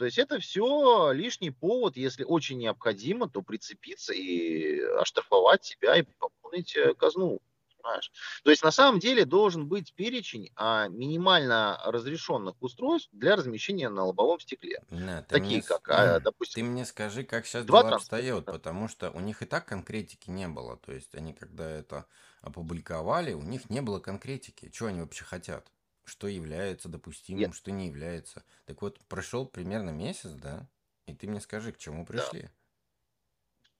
[0.00, 6.04] То есть это все лишний повод, если очень необходимо, то прицепиться и оштрафовать себя и
[6.18, 7.42] пополнить э, казну.
[7.76, 8.10] Понимаешь?
[8.42, 14.06] То есть на самом деле должен быть перечень а, минимально разрешенных устройств для размещения на
[14.06, 14.82] лобовом стекле.
[14.88, 18.46] Ты мне, Такие с- как, а, ты допустим, мне скажи, как сейчас два дела обстоят,
[18.46, 18.52] транспорта.
[18.52, 20.78] потому что у них и так конкретики не было.
[20.78, 22.06] То есть они, когда это
[22.40, 24.70] опубликовали, у них не было конкретики.
[24.74, 25.70] Что они вообще хотят?
[26.10, 28.44] Что является допустимым, что не является.
[28.64, 30.68] Так вот, прошел примерно месяц, да?
[31.06, 32.34] И ты мне скажи, к чему Да.
[32.34, 32.50] пришли?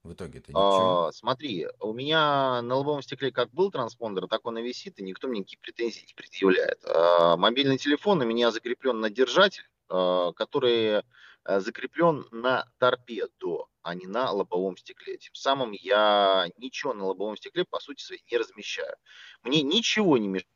[0.02, 1.00] В итоге-то ни к чему.
[1.02, 5.02] А, смотри, у меня на лобовом стекле как был транспондер, так он и висит, и
[5.02, 6.80] никто мне никаких претензий не предъявляет.
[6.84, 11.02] А, мобильный телефон у меня закреплен на держатель, а, который
[11.44, 15.18] а, закреплен на торпеду, а не на лобовом стекле.
[15.18, 18.96] Тем самым я ничего на лобовом стекле, по сути своей, не размещаю.
[19.42, 20.50] Мне ничего не мешает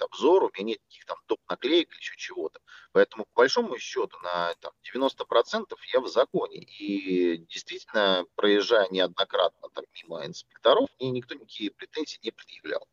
[0.00, 2.60] обзору, у меня нет никаких там топ наклеек или еще чего-то.
[2.92, 6.58] Поэтому, по большому счету, на там, 90% я в законе.
[6.58, 12.86] И действительно, проезжая неоднократно там, мимо инспекторов, мне никто никакие претензии не предъявлял.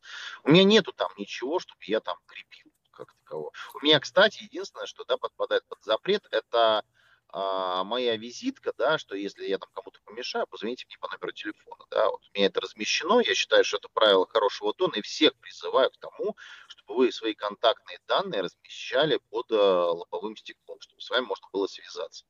[0.43, 3.51] У меня нету там ничего, чтобы я там крепил как такового.
[3.73, 6.83] У меня, кстати, единственное, что да, подпадает под запрет, это
[7.29, 11.85] а, моя визитка, да, что если я там кому-то помешаю, позвоните мне по номеру телефона,
[11.89, 15.35] да, вот у меня это размещено, я считаю, что это правило хорошего тона, и всех
[15.35, 16.35] призываю к тому,
[16.67, 21.67] чтобы вы свои контактные данные размещали под э, лобовым стеклом, чтобы с вами можно было
[21.67, 22.25] связаться.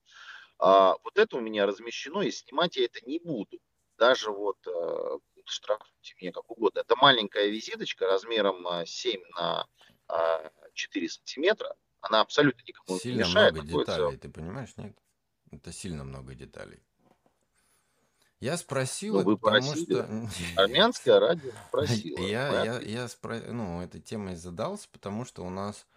[0.57, 3.59] А, вот это у меня размещено, и снимать я это не буду.
[3.97, 6.79] Даже вот э, штрафуйте меня как угодно.
[6.79, 9.67] Это маленькая визиточка размером э, 7 на
[10.09, 11.75] э, 4 сантиметра.
[12.09, 13.53] Она абсолютно никому не Сильно мешает.
[13.53, 14.95] много находится деталей, ты понимаешь, нет?
[15.51, 16.79] Это сильно много деталей.
[18.39, 19.95] Я спросил Ну, вы потому просили.
[19.95, 20.29] что...
[20.57, 22.19] Армянское радио просило.
[22.19, 25.87] Я, я, я спро- ну, этой темой задался, потому что у нас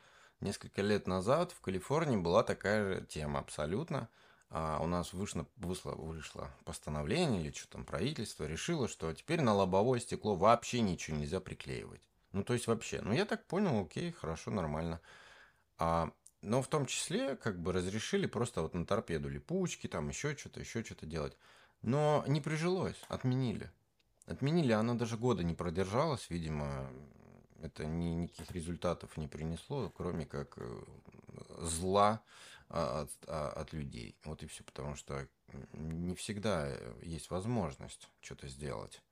[0.41, 4.09] несколько лет назад в Калифорнии была такая же тема абсолютно.
[4.51, 9.53] А у нас вышло, вышло, вышло постановление или что там правительство решило, что теперь на
[9.53, 12.01] лобовое стекло вообще ничего нельзя приклеивать.
[12.33, 13.03] Ну, то есть вообще.
[13.03, 15.01] Ну, я так понял, окей, хорошо, нормально.
[15.79, 16.13] А,
[16.43, 20.61] но в том числе, как бы разрешили просто вот на торпеду липучки, там еще что-то,
[20.61, 21.37] еще что-то делать.
[21.83, 23.71] Но не прижилось, отменили.
[24.27, 26.91] Отменили, она даже года не продержалась, видимо,
[27.63, 30.83] это ни, никаких результатов не принесло, кроме как э,
[31.61, 32.23] зла
[32.69, 34.17] а, от, а, от людей.
[34.25, 35.27] Вот и все, потому что
[35.73, 36.69] не всегда
[37.03, 39.03] есть возможность что-то сделать.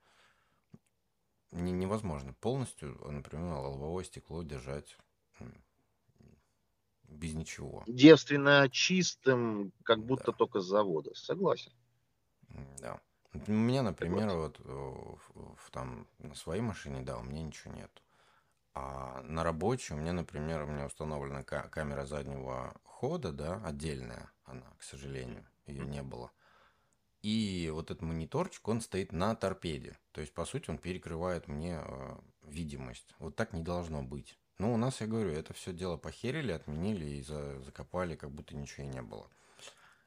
[1.52, 4.98] Не, невозможно полностью, например, лобовое стекло держать
[7.37, 7.84] ничего.
[7.87, 10.32] Девственно чистым, как будто да.
[10.32, 11.14] только с завода.
[11.14, 11.72] Согласен.
[12.78, 13.01] Да.
[13.32, 17.74] У меня, например, вот э, в, в, там на своей машине, да, у меня ничего
[17.74, 18.03] нет.
[18.74, 24.66] А на рабочей у меня, например, у меня установлена камера заднего хода, да, отдельная она,
[24.78, 26.30] к сожалению, ее не было.
[27.22, 29.99] И вот этот мониторчик, он стоит на торпеде.
[30.12, 33.14] То есть, по сути, он перекрывает мне э, видимость.
[33.18, 34.39] Вот так не должно быть.
[34.59, 38.57] Но у нас, я говорю, это все дело похерили, отменили и за, закопали, как будто
[38.57, 39.28] ничего и не было.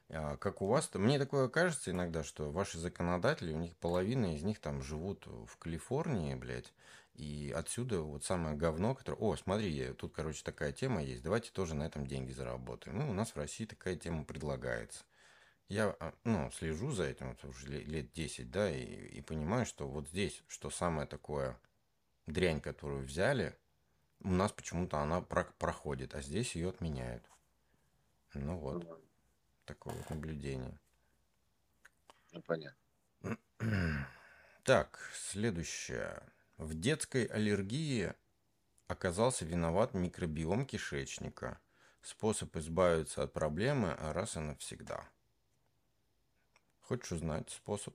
[0.08, 0.98] А как у вас-то?
[0.98, 5.56] Мне такое кажется иногда, что ваши законодатели, у них половина из них там живут в
[5.58, 6.72] Калифорнии, блядь,
[7.14, 9.18] и отсюда вот самое говно, которое...
[9.18, 12.98] О, смотри, тут, короче, такая тема есть, давайте тоже на этом деньги заработаем.
[12.98, 15.04] Ну, у нас в России такая тема предлагается.
[15.68, 19.86] Я, а, ну, слежу за этим вот уже лет 10, да, и, и понимаю, что
[19.86, 21.56] вот здесь, что самое такое
[22.26, 23.56] дрянь, которую взяли,
[24.22, 27.24] у нас почему-то она про проходит, а здесь ее отменяют.
[28.34, 28.86] Ну вот,
[29.64, 30.78] такое вот наблюдение.
[32.32, 33.38] Ну, понятно.
[34.62, 36.22] Так, следующее.
[36.58, 38.12] В детской аллергии
[38.88, 41.58] оказался виноват микробиом кишечника.
[42.02, 45.08] Способ избавиться от проблемы раз и навсегда.
[46.82, 47.94] Хочешь узнать способ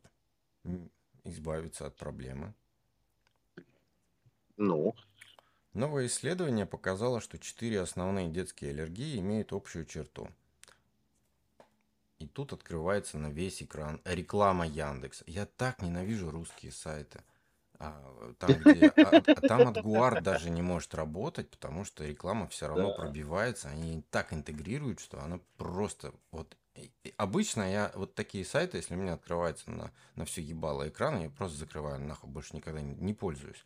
[1.23, 2.53] избавиться от проблемы?
[4.57, 4.95] Ну?
[5.75, 10.27] Новое исследование показало, что четыре основные детские аллергии имеют общую черту.
[12.17, 15.23] И тут открывается на весь экран реклама Яндекс.
[15.27, 17.21] Я так ненавижу русские сайты–
[17.79, 22.47] а, там, где, а, а, там от Гуар даже не может работать, потому что реклама
[22.47, 22.95] все равно да.
[22.95, 26.55] пробивается, они так интегрируют, что она просто вот
[27.17, 31.29] обычно я вот такие сайты, если у меня открывается на, на все ебало экран, я
[31.29, 33.63] просто закрываю нахуй, больше никогда не, не пользуюсь.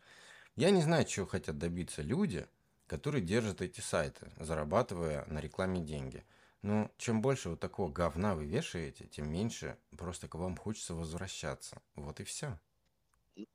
[0.55, 2.47] Я не знаю, чего хотят добиться люди,
[2.87, 6.25] которые держат эти сайты, зарабатывая на рекламе деньги.
[6.61, 11.81] Но чем больше вот такого говна вы вешаете, тем меньше просто к вам хочется возвращаться.
[11.95, 12.59] Вот и все.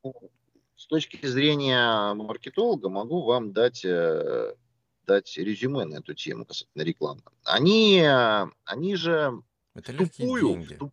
[0.03, 0.15] Ну,
[0.77, 4.55] с точки зрения маркетолога могу вам дать, э,
[5.07, 7.23] дать резюме на эту тему касательно рекламы.
[7.45, 8.03] Они,
[8.65, 9.43] они же
[9.75, 10.93] Это втупую, втупую.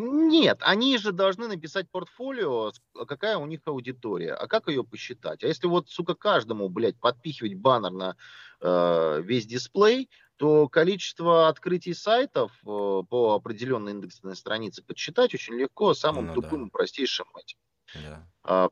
[0.00, 2.70] Нет, они же должны написать портфолио,
[3.08, 5.42] какая у них аудитория, а как ее посчитать.
[5.42, 8.16] А если вот, сука, каждому, блядь, подпихивать баннер на
[8.60, 15.94] э, весь дисплей, то количество открытий сайтов э, по определенной индексной странице подсчитать очень легко
[15.94, 16.66] самым ну, тупым да.
[16.68, 17.58] и простейшим этим
[17.94, 18.26] да.
[18.44, 18.68] а,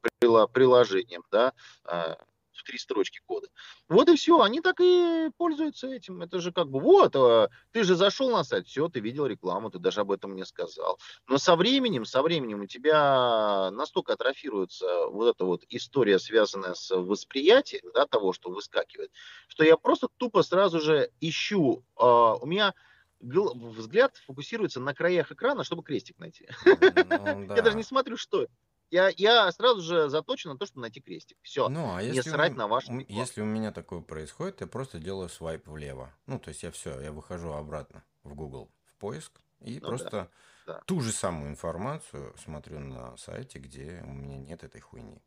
[0.47, 1.55] приложением, да,
[1.85, 2.18] а,
[2.57, 3.48] в три строчки кода.
[3.88, 6.22] Вот и все, они так и пользуются этим.
[6.22, 9.70] Это же как бы, вот, а, ты же зашел на сайт, все, ты видел рекламу,
[9.70, 10.98] ты даже об этом не сказал.
[11.28, 16.94] Но со временем, со временем у тебя настолько атрофируется вот эта вот история, связанная с
[16.94, 19.12] восприятием, да, того, что выскакивает,
[19.48, 22.74] что я просто тупо сразу же ищу, а, у меня
[23.20, 26.48] взгляд фокусируется на краях экрана, чтобы крестик найти.
[26.64, 27.54] Ну, да.
[27.57, 28.52] Я даже не смотрю, что это
[28.91, 31.39] я, я сразу же заточен на то, чтобы найти крестик.
[31.43, 31.68] Все.
[31.68, 34.99] Ну, а если не срать у, на ваш Если у меня такое происходит, я просто
[34.99, 36.14] делаю свайп влево.
[36.26, 40.30] Ну, то есть я все, я выхожу обратно в Google в поиск и ну, просто
[40.66, 40.80] да, да.
[40.87, 45.22] ту же самую информацию смотрю на сайте, где у меня нет этой хуйни.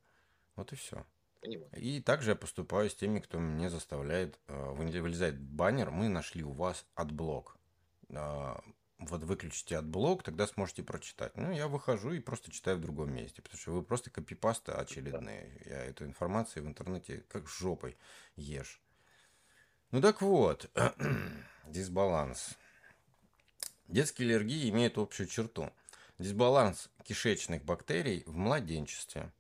[0.55, 1.05] Вот и все.
[1.41, 1.69] Понимаю.
[1.77, 6.51] И также я поступаю с теми, кто мне заставляет, э, вылезает баннер, мы нашли у
[6.51, 7.55] вас AdBlock.
[8.99, 11.35] Вот выключите AdBlock, тогда сможете прочитать.
[11.37, 15.61] Ну, я выхожу и просто читаю в другом месте, потому что вы просто копипасты очередные.
[15.65, 17.97] Я эту информацию в интернете как жопой
[18.35, 18.81] ешь.
[19.91, 20.69] Ну так вот,
[21.65, 22.57] дисбаланс.
[23.87, 25.71] Детские аллергии имеют общую черту.
[26.19, 29.31] Дисбаланс кишечных бактерий в младенчестве.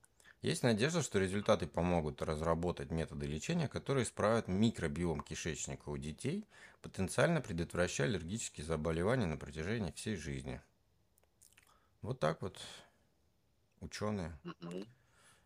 [0.41, 6.45] Есть надежда, что результаты помогут разработать методы лечения, которые исправят микробиом кишечника у детей,
[6.81, 10.61] потенциально предотвращая аллергические заболевания на протяжении всей жизни.
[12.01, 12.57] Вот так вот
[13.81, 14.31] ученые.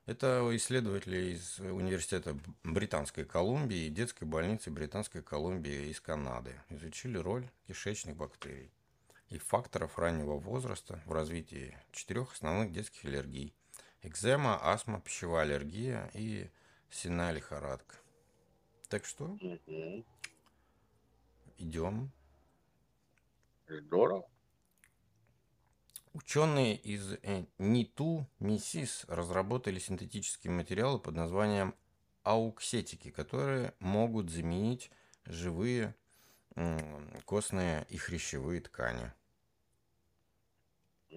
[0.05, 7.49] Это исследователи из Университета Британской Колумбии и детской больницы Британской Колумбии из Канады изучили роль
[7.67, 8.69] кишечных бактерий
[9.29, 13.55] и факторов раннего возраста в развитии четырех основных детских аллергий–
[14.03, 16.49] экзема, астма, пищевая аллергия и
[16.89, 17.95] сенная лихорадка.
[18.89, 20.05] Так что угу.
[21.57, 22.11] идем.
[23.67, 24.27] Здорово.
[26.13, 31.73] Ученые из э, НИТУ МИСИС разработали синтетические материалы под названием
[32.21, 34.91] ауксетики, которые могут заменить
[35.25, 35.95] живые
[37.25, 39.11] костные и хрящевые ткани.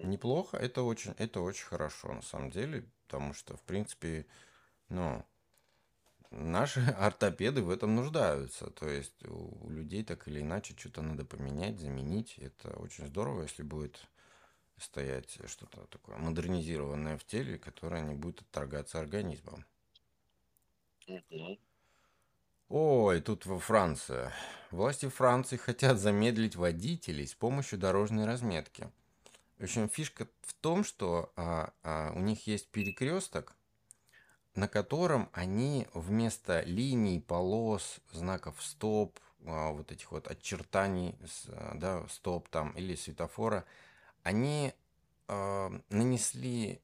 [0.03, 4.25] Неплохо, это очень, это очень хорошо на самом деле, потому что, в принципе,
[4.89, 5.25] ну,
[6.31, 8.69] наши ортопеды в этом нуждаются.
[8.71, 12.37] То есть у людей так или иначе что-то надо поменять, заменить.
[12.37, 14.07] Это очень здорово, если будет
[14.77, 19.65] стоять что-то такое модернизированное в теле, которое не будет отторгаться организмом.
[22.69, 24.31] Ой, тут во Франции.
[24.71, 28.89] Власти Франции хотят замедлить водителей с помощью дорожной разметки.
[29.57, 33.55] В общем, фишка в том, что а, а, у них есть перекресток,
[34.53, 41.15] на котором они вместо линий, полос, знаков стоп, а, вот этих вот очертаний,
[41.73, 43.65] да, стоп там или светофора,
[44.23, 44.73] они
[45.27, 46.81] э, нанесли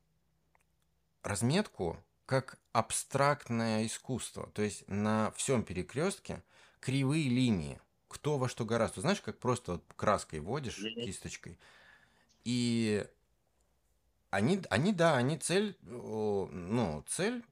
[1.24, 4.50] разметку как абстрактное искусство.
[4.54, 6.42] То есть на всем перекрестке
[6.80, 7.80] кривые линии.
[8.08, 9.02] Кто во что гораздо.
[9.02, 11.58] Знаешь, как просто вот краской водишь, кисточкой.
[12.46, 13.06] И
[14.30, 17.44] они, они, да, они цель, ну, цель,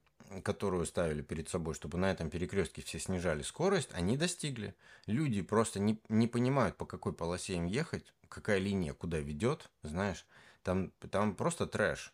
[0.43, 4.75] которую ставили перед собой, чтобы на этом перекрестке все снижали скорость, они достигли.
[5.05, 10.25] Люди просто не, не понимают, по какой полосе им ехать, какая линия куда ведет, знаешь.
[10.63, 12.13] Там, там просто трэш.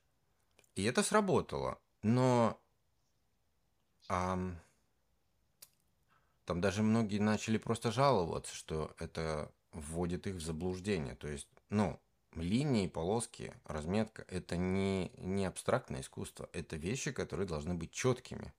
[0.76, 1.80] И это сработало.
[2.02, 2.60] Но
[4.10, 4.38] а,
[6.46, 11.16] там даже многие начали просто жаловаться, что это вводит их в заблуждение.
[11.16, 12.00] То есть, ну,
[12.36, 16.50] линии, полоски, разметка– это не, не абстрактное искусство.
[16.54, 18.54] Это вещи, которые должны быть четкими.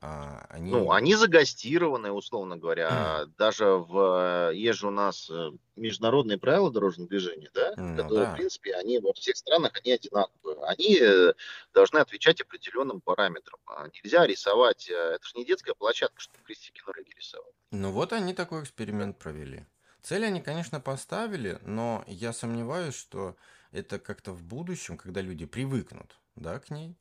[0.00, 0.70] А, они...
[0.70, 3.24] Ну, они загастированы, условно говоря.
[3.38, 4.50] Даже в...
[4.52, 7.72] Есть же у нас э, международные правила дорожного движения, да?
[7.76, 8.32] Ну, которые, да.
[8.32, 10.58] в принципе, они во всех странах, они одинаковые.
[10.64, 11.32] Они э,
[11.72, 13.58] должны отвечать определенным параметрам.
[13.66, 14.90] А нельзя рисовать...
[14.90, 17.54] Э, это же не детская площадка, чтобы крестики на рисовать.
[17.70, 19.64] Ну вот они такой эксперимент провели.
[20.04, 23.38] Цели они, конечно, поставили, но я сомневаюсь, что
[23.72, 26.98] это как-то в будущем, когда люди привыкнут да, к ней,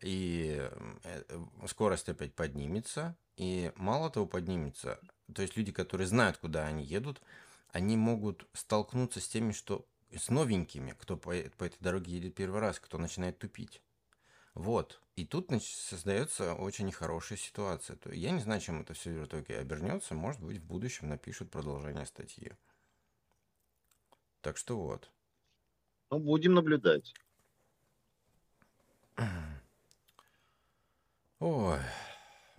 [0.00, 0.66] и
[1.04, 1.22] э,
[1.68, 4.98] скорость опять поднимется, и мало того поднимется,
[5.34, 7.20] то есть люди, которые знают, куда они едут,
[7.72, 12.62] они могут столкнуться с теми, что с новенькими, кто по, по этой дороге едет первый
[12.62, 13.82] раз, кто начинает тупить.
[14.54, 15.02] Вот.
[15.16, 17.96] И тут значит, создается очень нехорошая ситуация.
[17.96, 20.14] То я не знаю, чем это все в итоге обернется.
[20.14, 22.52] Может быть, в будущем напишут продолжение статьи.
[24.42, 25.10] Так что вот.
[26.10, 27.14] Ну, будем наблюдать.
[31.38, 31.80] Ой,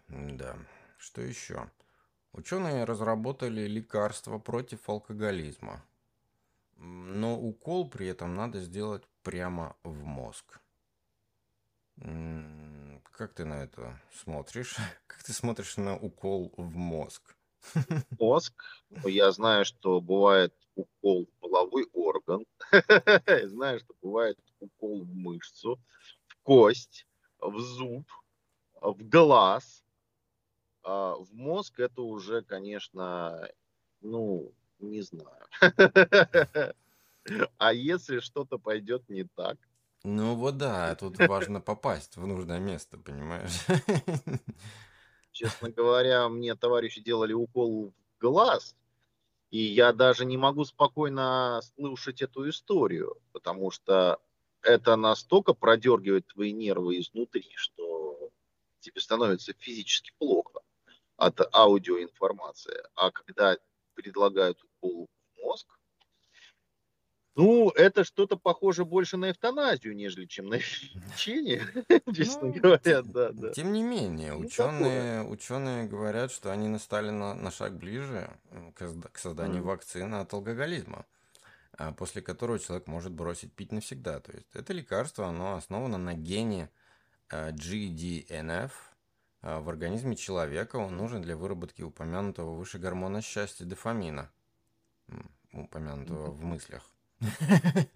[0.08, 0.58] да.
[0.98, 1.70] Что еще?
[2.32, 5.86] Ученые разработали лекарство против алкоголизма.
[6.76, 10.60] Но укол при этом надо сделать прямо в мозг.
[13.12, 14.76] Как ты на это смотришь?
[15.08, 17.36] Как ты смотришь на укол в мозг?
[18.20, 18.64] Мозг.
[19.06, 22.46] Я знаю, что бывает укол в половой орган.
[23.44, 25.80] Знаю, что бывает укол в мышцу,
[26.28, 27.08] в кость,
[27.40, 28.06] в зуб
[28.82, 29.84] в глаз,
[30.84, 33.50] а в мозг это уже, конечно,
[34.02, 35.48] ну, не знаю.
[37.58, 39.58] А если что-то пойдет не так?
[40.04, 43.66] Ну вот да, тут важно попасть в нужное место, понимаешь?
[45.32, 48.76] Честно говоря, мне товарищи делали укол в глаз,
[49.52, 54.20] и я даже не могу спокойно слушать эту историю, потому что
[54.62, 58.32] это настолько продергивает твои нервы изнутри, что
[58.80, 60.62] тебе становится физически плохо
[61.18, 63.58] от аудиоинформации, а когда
[63.94, 65.77] предлагают укол в мозг,
[67.38, 71.64] ну, это что-то похоже больше на эвтаназию, нежели чем на лечение,
[72.14, 73.52] честно ну, говоря, да, да.
[73.52, 78.30] Тем не менее, ну, ученые, ученые говорят, что они настали на, на шаг ближе
[78.76, 81.06] к, созданию вакцины от алкоголизма,
[81.78, 84.20] а после которого человек может бросить пить навсегда.
[84.20, 86.70] То есть это лекарство, оно основано на гене
[87.30, 88.72] Э, GDNF
[89.42, 90.78] э, в организме человека.
[90.78, 94.32] Он нужен для выработки упомянутого выше гормона счастья дофамина,
[95.52, 96.90] упомянутого в мыслях.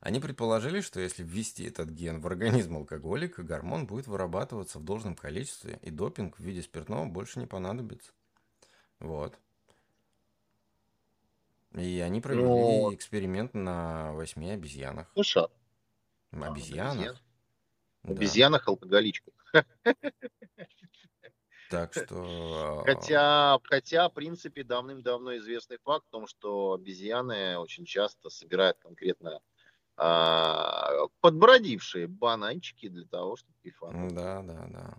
[0.00, 5.16] Они предположили, что если ввести этот ген в организм алкоголика, гормон будет вырабатываться в должном
[5.16, 8.12] количестве, и допинг в виде спиртного больше не понадобится.
[9.00, 9.36] Вот.
[11.74, 15.10] И они провели ну, эксперимент на восьми обезьянах.
[15.12, 15.48] Слушай,
[16.30, 17.20] обезьянах?
[18.04, 19.34] Обезьянах алкоголичках.
[21.70, 22.82] Так что...
[22.82, 28.78] А, хотя, хотя, в принципе, давным-давно известный факт в том, что обезьяны очень часто собирают
[28.78, 29.40] конкретно
[29.96, 34.14] а, подбродившие бананчики для того, чтобы кайфануть.
[34.14, 34.98] Да, да, да.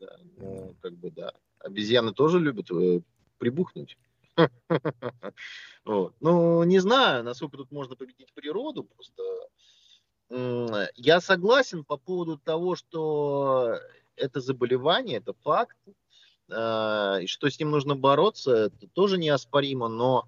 [0.00, 0.74] да ну, да.
[0.88, 1.32] как бы да.
[1.58, 3.00] Обезьяны тоже любят э,
[3.38, 3.96] прибухнуть.
[5.84, 6.14] вот.
[6.20, 9.22] Ну, не знаю, насколько тут можно победить природу, просто
[10.96, 13.78] я согласен по поводу того, что
[14.16, 15.76] это заболевание, это факт,
[16.48, 20.26] э, и что с ним нужно бороться, это тоже неоспоримо, но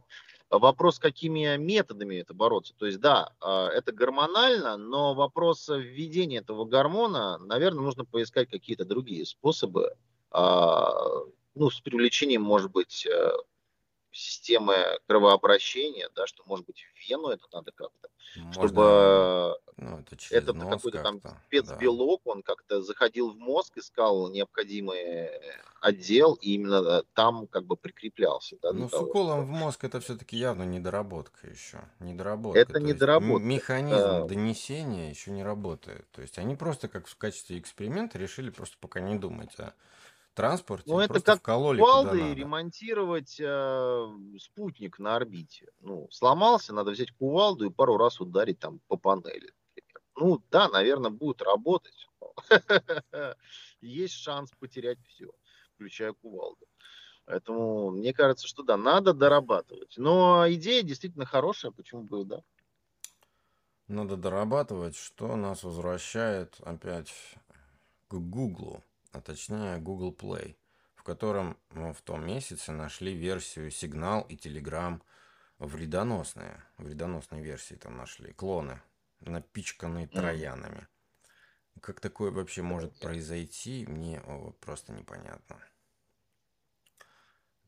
[0.50, 2.74] вопрос, какими методами это бороться.
[2.76, 8.84] То есть, да, э, это гормонально, но вопрос введения этого гормона, наверное, нужно поискать какие-то
[8.84, 9.94] другие способы,
[10.30, 10.92] а,
[11.54, 13.32] ну, с привлечением, может быть, э,
[14.16, 20.16] системы кровообращения, да, что, может быть, в вену это надо как-то, Можно, чтобы ну, это
[20.30, 22.30] этот какой-то там спецбелок, да.
[22.32, 25.30] он как-то заходил в мозг, искал необходимый
[25.80, 28.56] отдел, и именно там как бы прикреплялся.
[28.62, 29.46] Да, ну, с того, уколом что...
[29.46, 31.80] в мозг это все-таки явно недоработка еще.
[32.00, 32.58] Недоработка.
[32.58, 33.46] Это недоработка.
[33.46, 34.24] Механизм это...
[34.24, 36.10] донесения еще не работает.
[36.12, 39.74] То есть они просто как в качестве эксперимента решили просто пока не думать, а
[40.36, 40.84] транспорте.
[40.88, 44.06] Ну, это как кувалдой ремонтировать э,
[44.38, 45.66] спутник на орбите.
[45.80, 49.52] Ну, сломался, надо взять кувалду и пару раз ударить там по панели.
[50.14, 52.06] Ну, да, наверное, будет работать.
[53.80, 55.30] Есть шанс потерять все,
[55.74, 56.66] включая кувалду.
[57.24, 59.94] Поэтому мне кажется, что да, надо дорабатывать.
[59.96, 62.42] Но идея действительно хорошая, почему бы да.
[63.88, 67.12] Надо дорабатывать, что нас возвращает опять
[68.08, 68.82] к Гуглу
[69.16, 70.56] а точнее Google Play,
[70.94, 75.00] в котором ну, в том месяце нашли версию Signal и Telegram
[75.58, 78.82] вредоносные, вредоносные версии там нашли, клоны,
[79.20, 80.86] напичканные троянами.
[81.80, 84.22] Как такое вообще может произойти, мне
[84.60, 85.58] просто непонятно.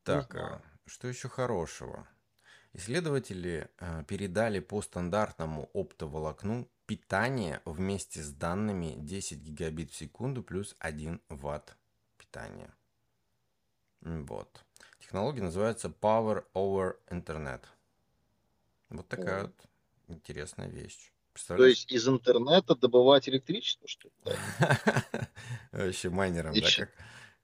[0.03, 2.07] Так, а, что еще хорошего?
[2.79, 10.77] Исследователи э, передали по стандартному оптоволокну питание вместе с данными 10 гигабит в секунду плюс
[10.79, 11.77] 1 ватт
[12.19, 12.73] питания.
[14.01, 14.65] Вот.
[15.01, 17.65] Технология называется Power over Internet.
[18.91, 19.57] Вот такая вот
[20.07, 21.11] интересная вещь.
[21.49, 24.37] То есть из интернета добывать электричество, что ли?
[25.73, 26.69] Вообще майнером, да?
[26.77, 26.91] Как?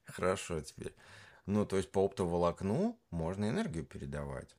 [0.05, 0.95] Хорошо теперь.
[1.47, 4.55] Ну, то есть по оптоволокну можно энергию передавать.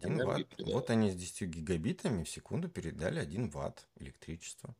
[0.00, 0.54] 1 ватт.
[0.58, 4.74] Вот они с 10 гигабитами в секунду передали 1 ватт электричества.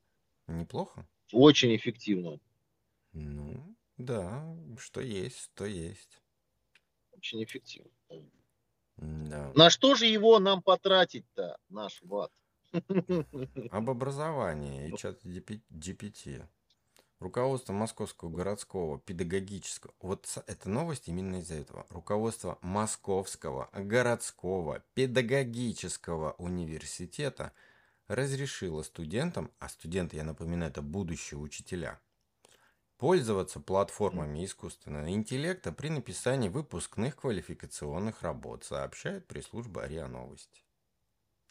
[0.46, 1.06] Неплохо?
[1.32, 2.40] Очень эффективно.
[3.12, 6.20] Ну, да, что есть, то есть.
[7.12, 7.90] Очень эффективно.
[8.96, 9.52] Да.
[9.54, 12.32] На что же его нам потратить-то, наш ватт?
[13.70, 16.46] Об образовании и чат GPT.
[17.22, 21.86] Руководство Московского городского педагогического, вот эта новость именно из-за этого.
[21.90, 27.52] Руководство Московского городского педагогического университета
[28.08, 32.00] разрешило студентам, а студенты, я напоминаю, это будущие учителя,
[32.98, 40.64] пользоваться платформами искусственного интеллекта при написании выпускных квалификационных работ, сообщает пресс-служба РИА Новости.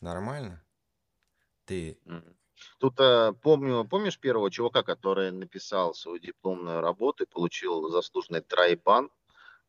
[0.01, 0.61] Нормально?
[1.65, 1.97] Ты
[2.79, 9.09] Тут э, помню, помнишь первого чувака, который написал свою дипломную работу и получил заслуженный трайбан,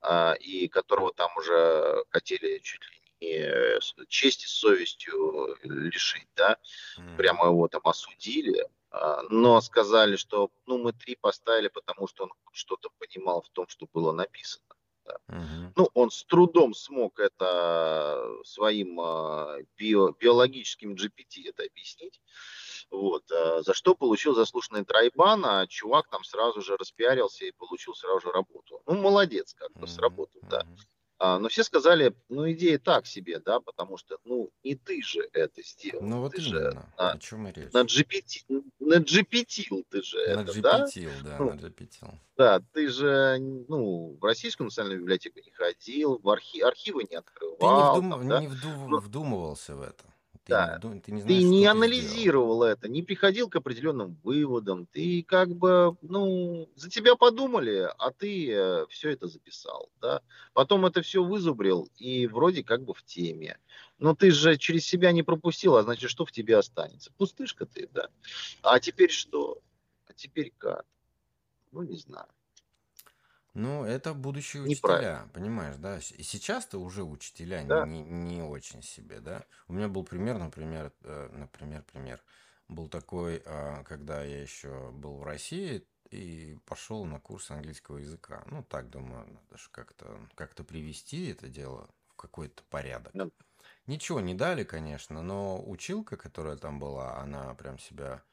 [0.02, 6.58] э, и которого там уже хотели чуть ли не честь и совестью лишить, да,
[6.98, 7.16] mm.
[7.16, 12.32] прямо его там осудили, э, но сказали, что ну мы три поставили, потому что он
[12.52, 14.64] что-то понимал в том, что было написано.
[15.04, 15.16] Да.
[15.28, 15.72] Угу.
[15.76, 22.20] Ну, он с трудом смог это своим э, био, биологическим GPT это объяснить.
[22.92, 27.94] Вот, а, за что получил заслуженный трайбан, а чувак там сразу же распиарился и получил
[27.94, 28.82] сразу же работу.
[28.86, 30.66] Ну, молодец, как бы, сработал, да.
[31.18, 35.26] А, но все сказали, ну, идея так себе, да, потому что, ну, не ты же
[35.32, 36.02] это сделал.
[36.02, 36.70] Ну, вот ты именно.
[36.72, 37.72] Же, на, О чем и речь?
[37.72, 40.60] На GPT, на GPT ты же на это, GPT,
[41.22, 41.30] да?
[41.30, 42.18] да, ну, на GPT.
[42.36, 43.38] Да, ты же,
[43.68, 47.56] ну, в Российскую национальную библиотеку не ходил, в архи, архивы не открывал.
[47.56, 48.40] Ты не, вдум, там, да?
[48.40, 50.11] не вду, ну, вдумывался в это.
[50.44, 50.80] Ты, да.
[50.82, 54.86] не, ты не, знаешь, ты не анализировал ты это, не приходил к определенным выводам.
[54.86, 60.20] Ты как бы, ну, за тебя подумали, а ты э, все это записал, да.
[60.52, 63.56] Потом это все вызубрил и вроде как бы в теме.
[63.98, 67.12] Но ты же через себя не пропустил, а значит, что в тебе останется?
[67.16, 68.08] Пустышка ты, да.
[68.62, 69.60] А теперь что?
[70.08, 70.84] А теперь как?
[71.70, 72.26] Ну, не знаю.
[73.54, 75.98] Ну, это будущие учителя, понимаешь, да?
[75.98, 77.86] И сейчас-то уже учителя Да.
[77.86, 79.44] не, не очень себе, да?
[79.68, 82.22] У меня был пример, например, э, например, пример.
[82.68, 88.42] Был такой, а, когда я еще был в России и пошел на курс английского языка.
[88.46, 93.14] Ну, так, думаю, надо же как-то как-то привести это дело в какой-то порядок.
[93.14, 93.30] Ну,
[93.86, 98.24] Ничего не дали, конечно, но училка, которая там была, она прям себя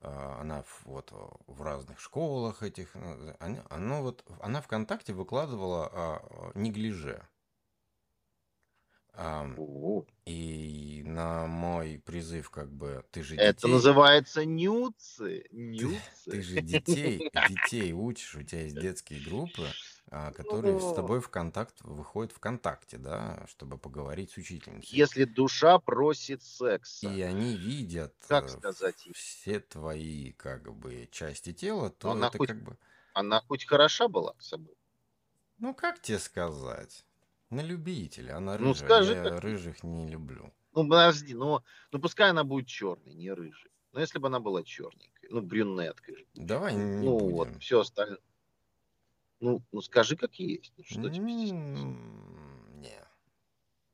[0.00, 1.12] она вот
[1.46, 7.26] в разных школах этих, э, она, она вот, она ВКонтакте выкладывала а, неглиже.
[9.12, 9.46] А,
[10.24, 15.44] и на мой призыв, как бы, ты же Это детей, называется нюцы.
[15.76, 16.42] ты, ты Нюцы.
[16.42, 19.76] же детей, детей учишь, у тебя есть детские группы,
[20.10, 25.04] а, которые с Ну, тобой в контакт выходят ВКонтакте, да, чтобы поговорить с учительницей.
[25.04, 26.42] если душа просит
[27.00, 32.28] И секса, они видят как э, сказать все твои, как бы, части тела, то Она
[32.28, 32.78] это хоть, как бы,
[33.12, 34.76] она хоть хороша была собой?
[35.58, 37.06] ну, как тебе сказать?
[37.50, 38.74] На любителя, она Ну, рыжая.
[38.74, 40.52] скажи, Я как рыжих не люблю.
[40.72, 41.60] Ну, подожди, ну,
[41.92, 43.70] ну пускай она будет черной, не рыжей.
[43.92, 46.28] Но если бы она была черненькой, ну, брюнеткой.
[46.34, 47.60] Давай не Ну, вот, будем.
[47.60, 48.20] все остальное.
[49.40, 50.72] Ну, ну, скажи, как есть.
[50.76, 51.24] Ну, что тебе
[52.72, 52.98] Не,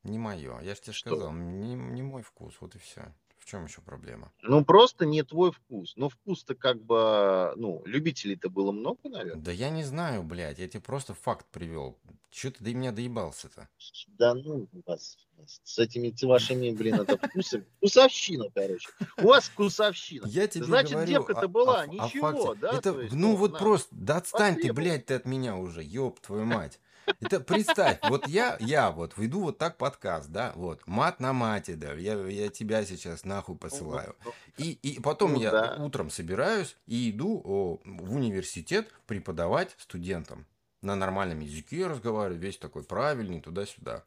[0.03, 0.59] не мое.
[0.61, 1.09] Я же тебе Что?
[1.11, 3.13] сказал, не, не мой вкус, вот и все.
[3.45, 4.31] В чем еще проблема?
[4.41, 5.93] Ну, просто не твой вкус.
[5.97, 9.43] Но вкус-то как бы, ну, любителей-то было много, наверное.
[9.43, 11.95] Да я не знаю, блядь, я тебе просто факт привел.
[12.31, 13.69] Че ты до меня доебался-то?
[14.17, 15.15] Да ну вас,
[15.63, 17.63] с этими вашими, блин, это вкусы.
[17.77, 18.89] Вкусовщина, короче.
[19.19, 20.25] У вас вкусовщина.
[20.25, 22.59] Я тебе Значит, говорю девка-то о, была, о ф- о ничего, факте.
[22.61, 22.77] да?
[22.79, 24.83] Это, То есть, ну ну, вот на, просто, да отстань ты, потребовал.
[24.83, 26.79] блядь, ты от меня уже, ёб твою мать.
[27.21, 31.75] Это представь, вот я, я вот веду вот так подкаст, да, вот, мат на мате,
[31.75, 34.15] да, я, я тебя сейчас нахуй посылаю.
[34.57, 35.75] И, и потом ну я да.
[35.79, 40.45] утром собираюсь и иду о, в университет преподавать студентам.
[40.81, 44.03] На нормальном языке разговариваю, весь такой правильный, туда-сюда.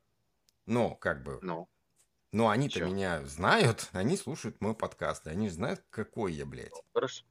[0.66, 1.68] Но, как бы, Ну,
[2.32, 2.86] но они-то чё?
[2.86, 6.72] меня знают, они слушают мой подкаст, и они знают, какой я, блядь.
[6.92, 7.24] Хорошо.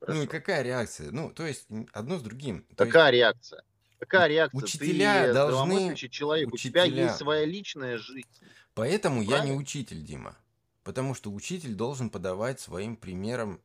[0.00, 0.30] Ну и Хорошо.
[0.30, 1.10] какая реакция?
[1.12, 2.62] Ну, то есть одно с другим.
[2.74, 3.62] То есть Какая реакция?
[4.02, 4.58] Какая реакция?
[4.64, 8.26] учителя Ты должны, человек, у тебя есть учителя, своя личная жизнь.
[8.74, 9.56] поэтому я не Правильно?
[9.58, 10.36] учитель, Дима.
[10.82, 13.60] Потому что учитель должен подавать своим примером,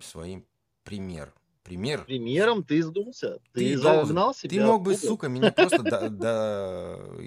[0.00, 0.46] своим
[0.84, 1.34] пример.
[1.64, 2.04] Пример.
[2.04, 3.40] Примером ты сдулся.
[3.52, 7.18] Ты Ты загнал Ты себя мог бы, сука, меня просто до, до-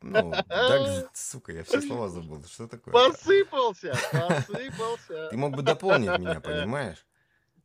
[0.00, 2.44] ну, до- сука, я все слова забыл.
[2.44, 3.10] Что такое-то?
[3.10, 5.28] Посыпался, посыпался.
[5.30, 7.04] Ты мог бы дополнить меня, понимаешь?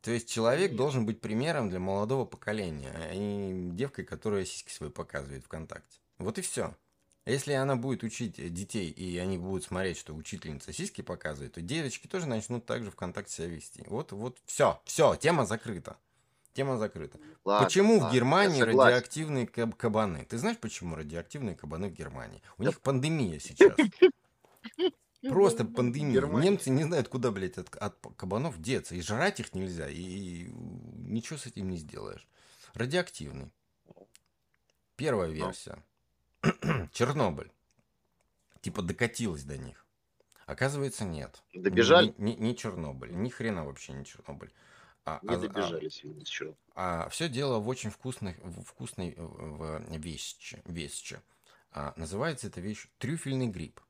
[0.02, 4.90] То есть человек должен быть примером для молодого поколения, а не девкой, которая сиськи свои
[4.90, 5.98] показывает ВКонтакте.
[6.18, 6.74] Вот и все.
[7.26, 12.06] Если она будет учить детей, и они будут смотреть, что учительница сиськи показывает, то девочки
[12.06, 13.84] тоже начнут так же ВКонтакте себя вести.
[13.86, 15.96] Вот, вот, все, все, тема закрыта.
[16.54, 17.18] Тема закрыта.
[17.44, 18.94] Ладно, почему в ладно, Германии я согласен.
[18.94, 20.24] радиоактивные каб- кабаны?
[20.24, 22.42] Ты знаешь, почему радиоактивные кабаны в Германии?
[22.58, 23.76] У них пандемия сейчас.
[25.28, 26.14] Просто пандемия.
[26.14, 26.50] Германия.
[26.50, 28.94] Немцы не знают, куда, блядь, от, от кабанов деться.
[28.94, 32.26] И жрать их нельзя, и, и ничего с этим не сделаешь.
[32.74, 33.50] Радиоактивный.
[34.96, 35.82] Первая версия.
[36.92, 37.52] Чернобыль.
[38.62, 39.84] Типа докатилась до них.
[40.46, 41.42] Оказывается, нет.
[41.54, 42.14] Добежали?
[42.18, 43.12] Не, не- не Чернобыль.
[43.12, 44.52] Ни хрена вообще не Чернобыль.
[45.04, 46.54] А, Не а- добежали сегодня еще.
[46.74, 50.60] а все дело в очень вкусной, в вкусной э, в вещи.
[50.66, 51.20] вещи.
[51.72, 53.80] А, называется эта вещь трюфельный гриб.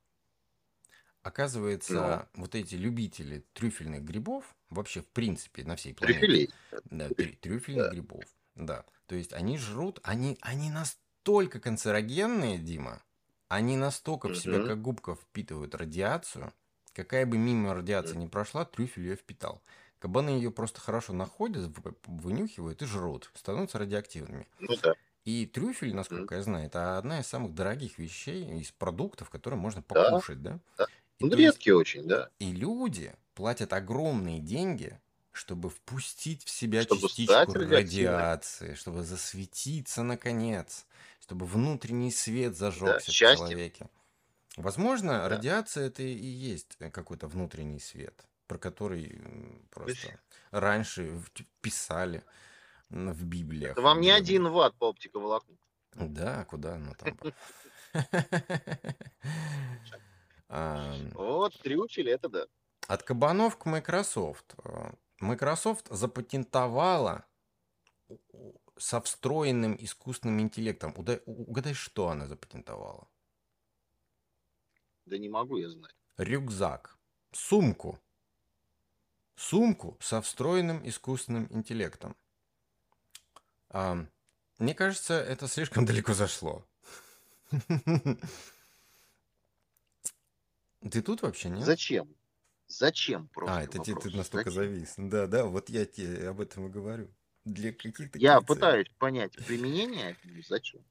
[1.23, 6.51] Оказывается, вот эти любители трюфельных грибов, вообще в принципе на всей планете, Трюфелей.
[6.85, 7.91] да, трю- трюфельных Да.
[7.91, 8.85] грибов, да.
[9.07, 13.03] То есть они жрут, они, они настолько канцерогенные, Дима,
[13.49, 16.53] они настолько в себя как губка впитывают радиацию,
[16.95, 19.63] какая бы мимо радиация ни прошла, трюфель ее впитал.
[19.99, 21.71] Кабаны ее просто хорошо находят,
[22.07, 24.49] вынюхивают и жрут, становятся радиоактивными.
[24.59, 24.95] Ну да.
[25.27, 29.83] И трюфель, насколько я знаю, это одна из самых дорогих вещей из продуктов, которые можно
[29.83, 30.59] покушать, да?
[30.79, 30.87] Да.
[31.21, 32.29] И, Ну, есть- редкий очень, да.
[32.39, 34.99] и люди платят огромные деньги,
[35.33, 40.87] чтобы впустить в себя Чтобы частичку радиации, чтобы засветиться наконец,
[41.21, 43.47] чтобы внутренний свет зажегся в счастье.
[43.49, 43.89] человеке.
[44.57, 45.29] Возможно, Да.
[45.29, 49.21] радиация это и есть э, какой-то внутренний свет, про который
[49.71, 50.19] просто
[50.51, 51.31] раньше в-
[51.61, 52.25] писали
[52.89, 53.73] в Библиях.
[53.73, 55.57] Это вам не один ватт по оптиковолокну.
[55.95, 57.17] Да, куда оно там?
[60.53, 62.47] А, Вот, трюфель, это да.
[62.89, 64.55] От кабанов к Microsoft.
[64.65, 67.25] Э, Microsoft запатентовала
[68.77, 70.93] со встроенным искусственным интеллектом.
[70.97, 73.07] Уда- у- Угадай, что она запатентовала?
[75.07, 75.95] Да не могу я знать.
[76.17, 76.99] Рюкзак.
[77.33, 78.01] Сумку.
[79.37, 82.17] Сумку со встроенным искусственным интеллектом.
[83.69, 84.05] А,
[84.59, 86.65] мне кажется, это слишком далеко зашло.
[90.83, 91.65] Ты тут вообще, нет?
[91.65, 92.17] Зачем?
[92.67, 93.55] Зачем просто?
[93.57, 94.17] А, это те- ты вопрос.
[94.17, 94.63] настолько Зачем?
[94.63, 94.95] завис.
[94.97, 97.09] Да, да, вот я тебе об этом и говорю.
[97.45, 100.17] Для каких-то Я пытаюсь понять применение,
[100.47, 100.85] зачем?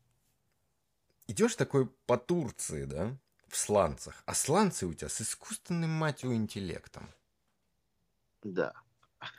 [1.28, 3.18] Идешь такой по Турции, да,
[3.48, 7.10] в сланцах, а сланцы у тебя с искусственным, мать его, интеллектом.
[8.44, 8.74] Да.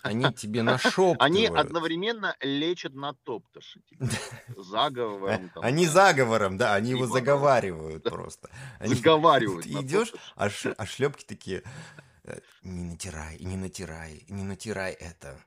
[0.02, 1.20] Они тебе нашептывают.
[1.20, 3.82] Они одновременно лечат на топтыши.
[4.57, 5.51] Заговором.
[5.55, 5.93] Там, они да.
[5.93, 8.51] заговором, да, они его заговаривают просто.
[8.78, 9.65] Они, заговаривают.
[9.65, 11.62] Ты идешь, а, ш, а шлепки такие,
[12.24, 15.39] «Э, не натирай, не натирай, не натирай это.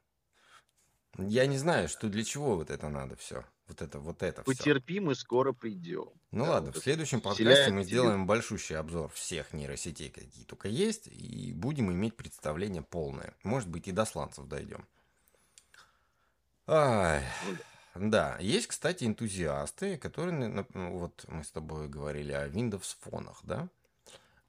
[1.18, 3.46] Я не знаю, что для чего вот это надо все.
[3.68, 5.02] Вот это, вот это Потерпи, все.
[5.02, 6.10] мы скоро придем.
[6.32, 10.68] Ну да, ладно, вот в следующем подкасте мы сделаем большущий обзор всех нейросетей, какие только
[10.68, 13.34] есть, и будем иметь представление полное.
[13.44, 14.86] Может быть, и до сланцев дойдем.
[16.68, 17.24] Ай.
[17.96, 20.66] Ну да, есть, кстати, энтузиасты, которые, ну,
[20.98, 23.70] вот мы с тобой говорили о Windows фонах, да?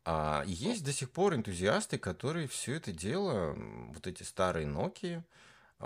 [0.05, 3.55] А есть до сих пор энтузиасты, которые все это дело,
[3.93, 5.23] вот эти старые Nokia,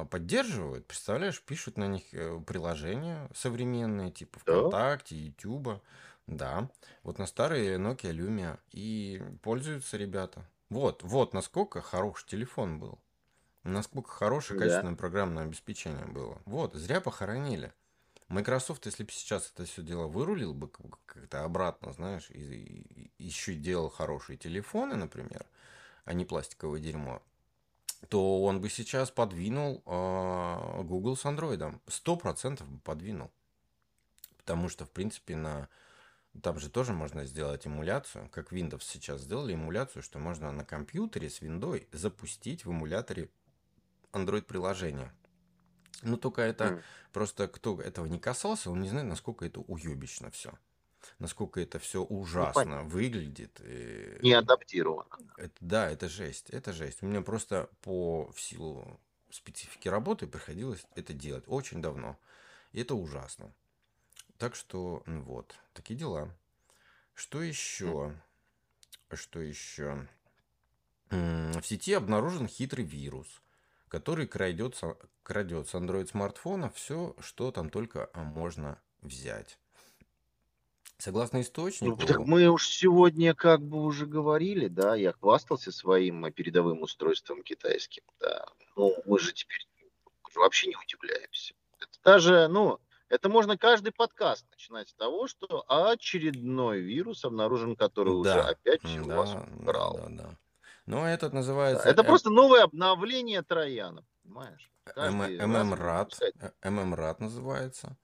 [0.05, 5.83] поддерживают, представляешь, пишут на них э, приложения современные, типа ВКонтакте, Ютуба,
[6.27, 6.71] да,
[7.03, 10.45] вот на старые Nokia Lumia, и пользуются ребята.
[10.69, 12.99] Вот, вот насколько хороший телефон был,
[13.65, 14.99] насколько хорошее качественное да.
[14.99, 16.41] программное обеспечение было.
[16.45, 17.73] Вот, зря похоронили.
[18.29, 23.55] Microsoft, если бы сейчас это все дело вырулил бы как-то обратно, знаешь, и, и еще
[23.55, 25.47] делал хорошие телефоны, например,
[26.05, 27.23] а не пластиковое дерьмо,
[28.09, 31.81] то он бы сейчас подвинул э, Google с Android.
[31.89, 33.31] Сто процентов бы подвинул.
[34.37, 35.69] Потому что, в принципе, на...
[36.43, 41.29] Там же тоже можно сделать эмуляцию, как Windows сейчас сделали эмуляцию, что можно на компьютере
[41.29, 43.31] с Windows запустить в эмуляторе
[44.13, 45.13] Android приложение.
[46.03, 46.83] Ну, только это mm.
[47.13, 50.53] просто кто этого не касался, он не знает, насколько это уебично все
[51.19, 53.61] насколько это все ну, ужасно ну, выглядит.
[54.23, 55.19] Не адаптировано.
[55.37, 57.03] Это, да, это жесть, это жесть.
[57.03, 62.19] У меня просто по в силу специфики работы приходилось это делать очень давно.
[62.73, 63.53] И это ужасно.
[64.39, 66.35] Так что, ну вот, такие дела.
[67.15, 68.15] Что еще?
[69.13, 70.07] Что еще?
[71.11, 73.43] В сети обнаружен хитрый вирус,
[73.89, 74.81] который крадет,
[75.23, 79.59] крадет с Android смартфона все, что там только можно взять.
[80.99, 81.97] Согласно источнику...
[82.01, 86.83] Ну, так мы уж сегодня как бы уже говорили, да, я хвастался своим э, передовым
[86.83, 88.45] устройством китайским, да.
[88.75, 89.65] Ну, мы же теперь
[90.35, 91.55] вообще не удивляемся.
[91.79, 98.13] Это даже, ну, это можно каждый подкаст начинать с того, что очередной вирус обнаружен, который
[98.15, 98.19] да.
[98.19, 99.99] уже опять да, у вас украл.
[99.99, 100.31] Да, да.
[100.87, 101.85] Но этот называется...
[101.85, 102.07] Да, это М...
[102.07, 104.69] просто новое обновление Трояна, понимаешь?
[104.97, 106.21] ММРАД,
[106.65, 107.97] ММРАД называется.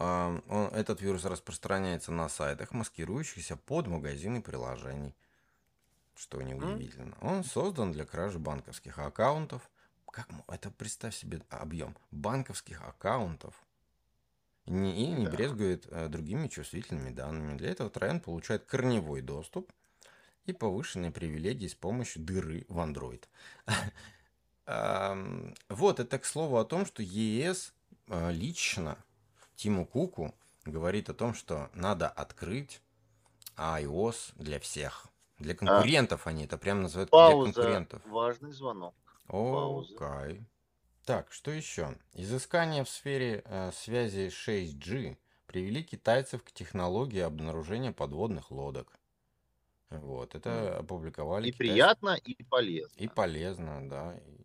[0.00, 5.14] Он, этот вирус распространяется на сайтах, маскирующихся под магазины приложений.
[6.16, 7.16] Что неудивительно.
[7.20, 9.70] Он создан для кражи банковских аккаунтов.
[10.10, 13.54] Как это представь себе объем банковских аккаунтов.
[14.64, 15.32] И не, и не да.
[15.32, 17.56] брезгует э, другими чувствительными данными.
[17.58, 19.70] Для этого Троян получает корневой доступ
[20.46, 23.24] и повышенные привилегии с помощью дыры в Android.
[25.68, 27.74] Вот, это к слову о том, что ЕС
[28.06, 28.96] э, лично
[29.60, 30.34] Тиму Куку
[30.64, 32.80] говорит о том, что надо открыть
[33.58, 35.08] iOS для всех.
[35.38, 38.02] Для конкурентов а, они это прямо называют пауза, для конкурентов.
[38.06, 38.94] Важный звонок.
[39.28, 40.46] Окей.
[41.04, 41.94] Так, что еще?
[42.14, 48.98] Изыскания в сфере э, связи 6G привели китайцев к технологии обнаружения подводных лодок.
[49.90, 51.48] Вот, это опубликовали.
[51.48, 51.72] И китайцы...
[51.72, 52.96] приятно, и полезно.
[52.96, 54.14] И полезно, да.
[54.26, 54.40] И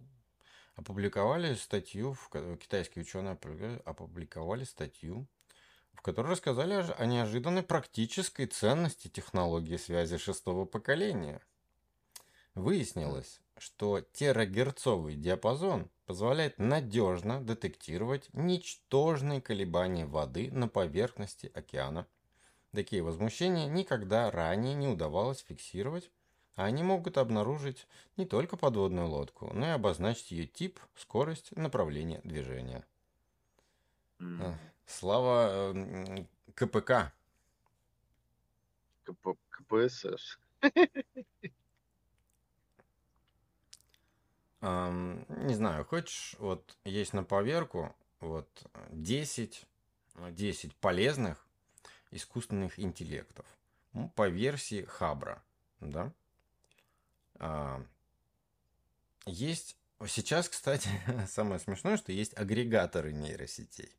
[0.75, 3.37] опубликовали статью, в, китайские ученые
[3.85, 5.27] опубликовали статью,
[5.93, 11.41] в которой рассказали о неожиданной практической ценности технологии связи шестого поколения.
[12.53, 22.07] Выяснилось, что терагерцовый диапазон позволяет надежно детектировать ничтожные колебания воды на поверхности океана.
[22.71, 26.11] Такие возмущения никогда ранее не удавалось фиксировать
[26.55, 27.87] они могут обнаружить
[28.17, 32.85] не только подводную лодку, но и обозначить ее тип, скорость, направление движения.
[34.19, 34.55] Mm.
[34.85, 37.11] Слава э, КПК.
[39.03, 40.39] КП, КПСС.
[44.61, 48.47] Не знаю, хочешь, вот есть на поверку вот
[48.89, 49.63] 10,
[50.31, 51.45] 10 полезных
[52.09, 53.45] искусственных интеллектов
[53.93, 55.43] ну, по версии Хабра,
[55.81, 56.11] да?
[57.39, 57.83] А,
[59.25, 60.89] есть сейчас, кстати,
[61.27, 63.91] самое смешное, что есть агрегаторы нейросетей.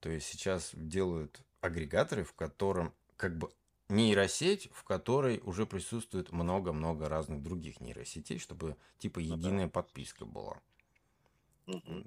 [0.00, 3.50] То есть сейчас делают агрегаторы, в котором как бы
[3.88, 10.60] нейросеть, в которой уже присутствует много-много разных других нейросетей, чтобы типа единая подписка была.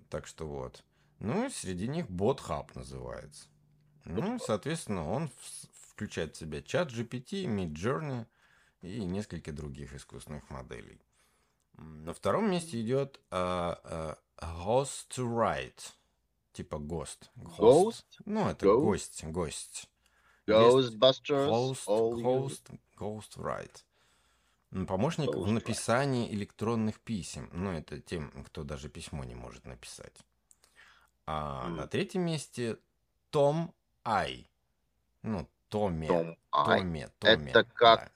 [0.09, 0.83] Так что вот.
[1.19, 3.47] Ну среди них BotHub называется.
[4.05, 5.29] Ну, соответственно, он
[5.87, 8.25] включает в себя чат GPT, Midjourney,
[8.83, 11.01] и несколько других искусственных моделей.
[11.77, 15.93] На втором месте идет uh, uh, Host to Write.
[16.51, 17.29] Типа Ghost.
[17.35, 18.05] Ghost?
[18.25, 18.81] Ну, это Ghost?
[18.81, 19.89] гость, гость.
[20.45, 21.49] Ghostbusters.
[21.49, 23.83] Host, host, Ghost Write.
[24.71, 27.49] М, Помощник в написании электронных писем.
[27.53, 30.15] Ну, это тем, кто даже письмо не может написать.
[31.25, 31.77] А М.
[31.77, 32.77] на третьем месте
[33.29, 33.73] Том
[34.03, 34.47] Ай.
[35.21, 36.07] Ну, Томе.
[36.07, 36.79] Том Ай.
[36.81, 37.49] Томе, Томе.
[37.49, 38.11] Это да.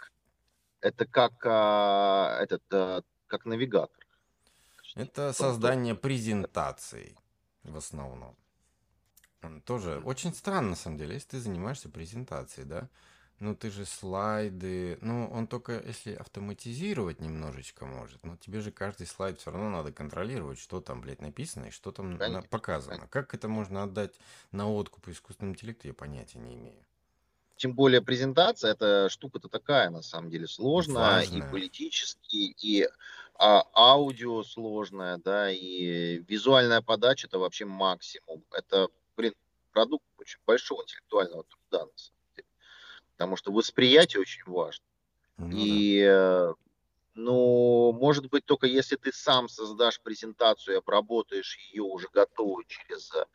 [0.81, 4.05] Это как а, этот, а, как навигатор.
[4.95, 7.15] Это создание презентаций
[7.63, 8.35] в основном.
[9.65, 12.89] Тоже очень странно, на самом деле, если ты занимаешься презентацией, да?
[13.39, 14.97] Ну, ты же слайды...
[15.01, 19.91] Ну, он только если автоматизировать немножечко может, но тебе же каждый слайд все равно надо
[19.91, 22.95] контролировать, что там, блядь, написано и что там Конечно, показано.
[22.95, 23.09] конечно.
[23.09, 24.15] Как это можно отдать
[24.51, 26.83] на откуп искусственному интеллекту, я понятия не имею.
[27.57, 31.51] Тем более презентация, эта штука-то такая, на самом деле, сложная, и Важная.
[31.51, 32.87] политически, и
[33.33, 38.43] а, аудио сложная, да, и визуальная подача это вообще максимум.
[38.51, 39.33] Это, блин,
[39.73, 42.47] продукт очень большого интеллектуального труда, на самом деле.
[43.13, 44.85] Потому что восприятие очень важно.
[45.37, 45.55] Ну да.
[45.57, 46.53] И, э,
[47.15, 53.11] ну, может быть, только если ты сам создашь презентацию и обработаешь ее уже готовую через
[53.15, 53.25] э,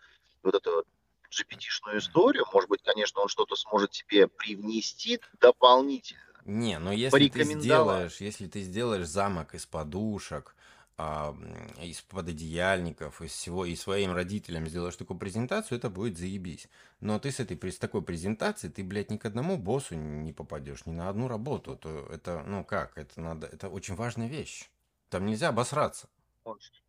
[0.45, 0.85] вот эту
[1.33, 6.23] GPT-шную историю, может быть, конечно, он что-то сможет тебе привнести дополнительно.
[6.45, 10.55] Не, но если ты сделаешь, если ты сделаешь замок из подушек,
[10.99, 11.35] а,
[11.81, 16.69] из пододеяльников, из всего, и своим родителям сделаешь такую презентацию, это будет заебись.
[17.01, 20.85] Но ты с этой, с такой презентацией, ты, блядь, ни к одному боссу не попадешь,
[20.87, 21.77] ни на одну работу.
[21.77, 24.69] То это, ну как, это надо, это очень важная вещь.
[25.09, 26.09] Там нельзя обосраться.
[26.45, 26.83] Можешь-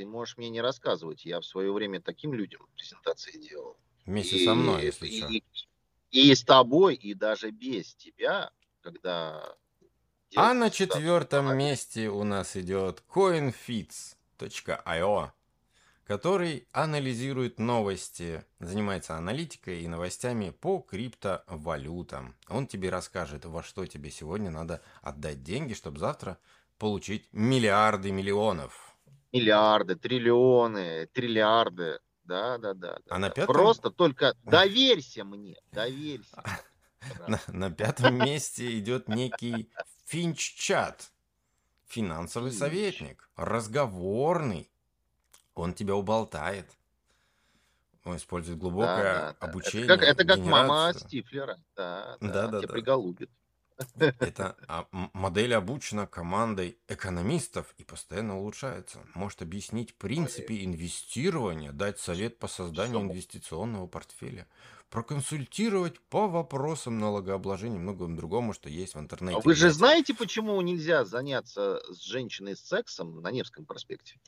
[0.00, 3.76] Ты можешь мне не рассказывать, я в свое время таким людям презентации делал.
[4.06, 5.30] Вместе со мной, если и, что.
[5.30, 5.42] и,
[6.10, 8.50] и с тобой, и даже без тебя,
[8.80, 9.56] когда...
[10.34, 15.30] А на четвертом на месте у нас идет coinfits.io,
[16.04, 22.36] который анализирует новости, занимается аналитикой и новостями по криптовалютам.
[22.48, 26.38] Он тебе расскажет, во что тебе сегодня надо отдать деньги, чтобы завтра
[26.78, 28.89] получить миллиарды миллионов.
[29.32, 32.00] Миллиарды, триллионы, триллиарды.
[32.24, 32.94] Да, да, да.
[33.06, 36.42] да, А на пятом- Просто только доверься мне, доверься.
[37.26, 39.70] На, на пятом месте идет некий
[40.06, 41.10] Финч-чат.
[41.88, 42.58] Финансовый Финч.
[42.58, 43.30] советник.
[43.36, 44.70] Разговорный.
[45.54, 46.70] Он тебя уболтает.
[48.04, 49.46] Он использует глубокое да, да.
[49.46, 49.86] обучение.
[49.86, 50.92] Это как, это как мама.
[50.94, 51.58] Стифлера.
[51.74, 52.72] Да, Да, да, да, тебя да.
[52.74, 53.30] приголубит.
[53.98, 59.00] Это а, м- модель обучена командой экономистов и постоянно улучшается.
[59.14, 64.46] Может объяснить принципы инвестирования, дать совет по созданию инвестиционного портфеля,
[64.90, 69.38] проконсультировать по вопросам налогообложения и многому другому, что есть в интернете.
[69.38, 74.20] А вы же знаете, почему нельзя заняться с женщиной сексом на Невском проспекте?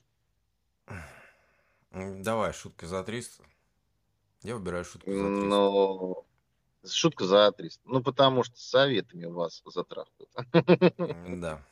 [1.90, 3.44] Давай, шутка за 300.
[4.42, 5.48] Я выбираю шутку за 300.
[5.48, 6.26] Ну,
[6.86, 7.82] шутка за 300.
[7.86, 10.30] Ну, потому что советами вас затрахают.
[11.08, 11.62] М, Да.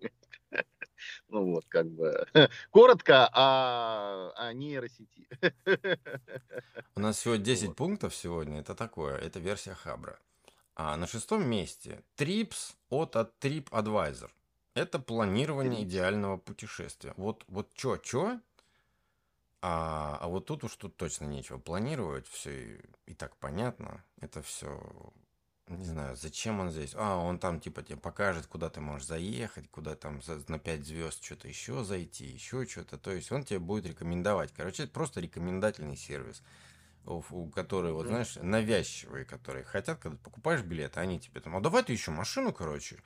[1.28, 2.26] Ну вот, как бы.
[2.70, 5.28] Коротко о, о нейросети.
[6.96, 7.76] У нас всего 10 Вот.
[7.76, 8.60] пунктов сегодня.
[8.60, 9.16] Это такое.
[9.18, 10.18] Это версия Хабра.
[10.76, 14.30] А на шестом месте Trips от, от TripAdvisor.
[14.74, 15.84] Это планирование Trips.
[15.84, 17.14] идеального путешествия.
[17.16, 18.40] Вот, вот чё, чё?
[19.66, 22.28] А, а вот тут уж тут точно нечего планировать.
[22.28, 24.04] Все и, и так понятно.
[24.20, 24.78] Это все
[25.68, 26.92] не знаю, зачем он здесь.
[26.94, 31.24] А, он там типа тебе покажет, куда ты можешь заехать, куда там на 5 звезд
[31.24, 32.98] что-то еще зайти, еще что-то.
[32.98, 34.52] То есть он тебе будет рекомендовать.
[34.52, 36.42] Короче, это просто рекомендательный сервис,
[37.06, 41.60] у, который, вот знаешь, навязчивые, которые хотят, когда ты покупаешь билет, они тебе там, а
[41.60, 42.98] давай ты еще машину, короче,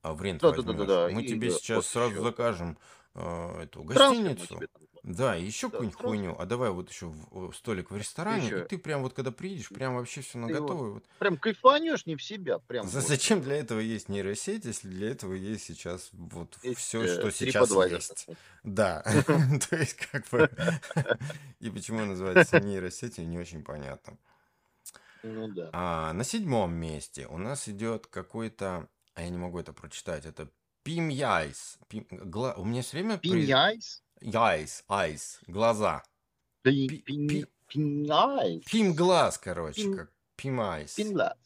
[0.00, 0.64] а, в рент возьмешь.
[0.64, 2.22] Да-да-да-да-да, Мы и тебе да, сейчас вот сразу ещё.
[2.22, 2.78] закажем
[3.14, 4.46] э, эту гостиницу.
[4.46, 4.68] там-
[5.02, 6.20] Да, и еще Да, какую-нибудь трансфер.
[6.20, 6.36] хуйню.
[6.38, 9.30] А давай вот еще в- в столик в ресторане, и ещё- ты прям вот когда
[9.30, 10.90] приедешь, прям вообще все на готовое.
[10.90, 11.04] Вот.
[11.18, 12.58] Прям кайфанешь не в себя.
[12.58, 13.08] Прям За- вот.
[13.08, 17.30] Зачем для этого есть нейросеть, если для этого есть сейчас вот Есть, все, э, что
[17.30, 18.26] сейчас есть?
[18.62, 19.02] Да,
[19.70, 20.50] то есть как бы...
[21.60, 24.18] И почему называется нейросетью, не очень понятно.
[25.22, 25.70] Ну да.
[25.72, 28.88] А на седьмом месте у нас идет какой-то...
[29.14, 30.24] А я не могу это прочитать.
[30.24, 30.48] Это
[30.82, 31.78] Пим Яйс.
[31.88, 33.18] Пим- гла- У меня все время...
[33.18, 36.02] произ- Яйс, айс, глаза.
[36.62, 38.64] Пи- Пи- пин- пи- Пиньяйс?
[38.64, 40.94] Пим глаз, короче, Пим- как Пим айс.
[40.94, 41.38] Пинлас.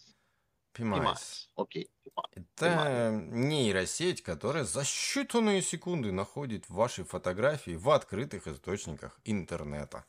[0.73, 1.01] Пим айс.
[1.03, 1.51] Пимайс.
[1.57, 1.91] Окей.
[2.03, 2.47] Пимайс.
[2.57, 10.05] Это нейросеть, которая за считанные секунды находит ваши фотографии в открытых источниках интернета.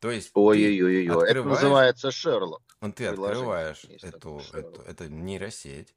[0.00, 1.04] То есть ты, Ой-ой-ой-ой.
[1.06, 2.62] Это открываешь- называется Шерлок.
[2.80, 5.94] ну, ты открываешь эту, эту, эту нейросеть,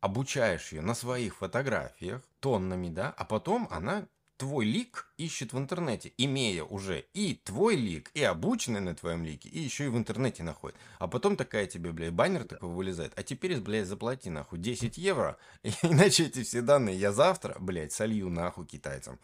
[0.00, 4.06] обучаешь ее на своих фотографиях тоннами, да, а потом она
[4.36, 9.48] твой лик ищет в интернете, имея уже и твой лик, и обученный на твоем лике,
[9.48, 10.76] и еще и в интернете находит.
[10.98, 13.12] А потом такая тебе, блядь, баннер такой вылезает.
[13.16, 15.36] А теперь, блядь, заплати нахуй 10 евро,
[15.82, 19.18] иначе эти все данные я завтра, блядь, солью нахуй китайцам.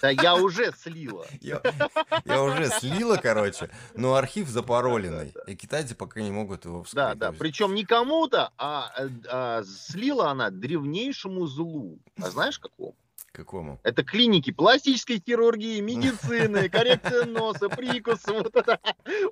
[0.00, 1.26] Да я уже слила.
[1.40, 1.60] Я,
[2.24, 6.94] я уже слила, короче, но архив запароленный, и китайцы пока не могут его вскрыть.
[6.94, 11.98] Да, да, причем не кому-то, а, а, а слила она древнейшему злу.
[12.16, 12.94] А знаешь какому?
[13.34, 13.80] Какому?
[13.82, 18.78] Это клиники пластической хирургии, медицины, коррекция носа, прикус, вот это,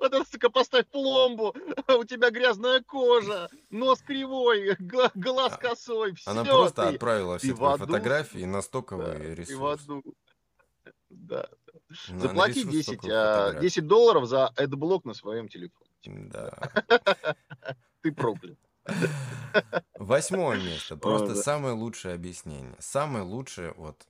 [0.01, 1.55] вот это, сука, поставь пломбу,
[1.87, 6.29] у тебя грязная кожа, нос кривой, глаз а, косой, все.
[6.29, 9.87] Она просто ты, отправила все твои фотографии на стоковый да, ресурс.
[11.09, 11.47] Да.
[12.09, 15.89] На, Заплати на 10, 10 долларов за блок на своем телефоне.
[16.03, 16.57] Да.
[18.01, 18.57] Ты проклят.
[19.97, 20.97] Восьмое место.
[20.97, 22.75] Просто самое лучшее объяснение.
[22.79, 24.07] Самое лучшее, вот,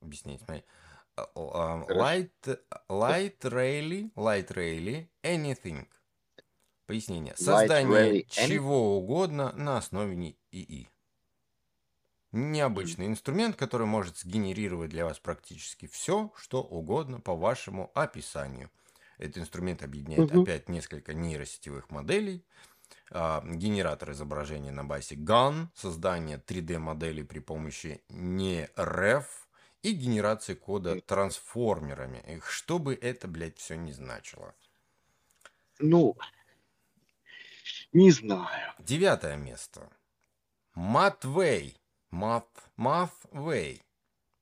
[0.00, 0.64] объяснить, смотри.
[1.34, 2.30] Light,
[2.88, 5.86] light Rayleigh, Light Rayleigh, Anything.
[6.86, 7.34] Пояснение.
[7.36, 10.88] Создание чего угодно на основе ИИ.
[12.32, 18.70] Необычный инструмент, который может сгенерировать для вас практически все, что угодно по вашему описанию.
[19.16, 20.42] Этот инструмент объединяет угу.
[20.42, 22.44] опять несколько нейросетевых моделей,
[23.10, 29.26] генератор изображения на базе GAN, создание 3D-моделей при помощи NeRef
[29.82, 32.40] и генерации кода трансформерами.
[32.46, 34.54] Что бы это, блядь, все не значило.
[35.78, 36.16] Ну,
[37.92, 38.74] не знаю.
[38.78, 39.88] Девятое место.
[40.74, 41.76] Mathway.
[42.12, 42.44] Math,
[42.76, 43.80] Mathway.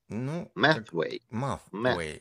[0.09, 0.51] Ну.
[0.55, 1.20] Mathway.
[1.31, 1.61] Math.
[1.70, 2.20] Math.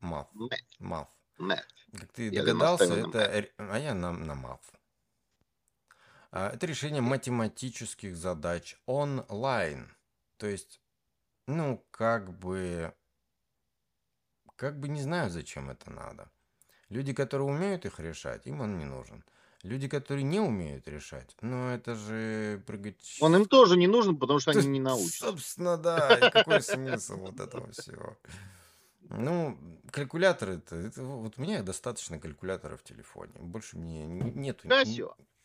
[0.00, 1.08] Math.
[1.38, 1.62] Math.
[1.92, 3.48] Как ты догадался, это...
[3.58, 4.75] А я на, на Math.
[6.30, 9.94] А, это решение математических задач онлайн.
[10.36, 10.80] То есть,
[11.46, 12.92] ну, как бы...
[14.56, 16.30] Как бы не знаю, зачем это надо.
[16.88, 19.24] Люди, которые умеют их решать, им он не нужен.
[19.62, 23.18] Люди, которые не умеют решать, ну это же прыгать...
[23.20, 25.26] Он им тоже не нужен, потому что они не научатся.
[25.26, 26.14] Собственно, да.
[26.14, 28.16] И какой смысл вот этого всего?
[29.08, 29.58] Ну,
[29.90, 33.32] калькуляторы это, это вот у меня достаточно калькулятора в телефоне.
[33.40, 34.68] Больше мне нету.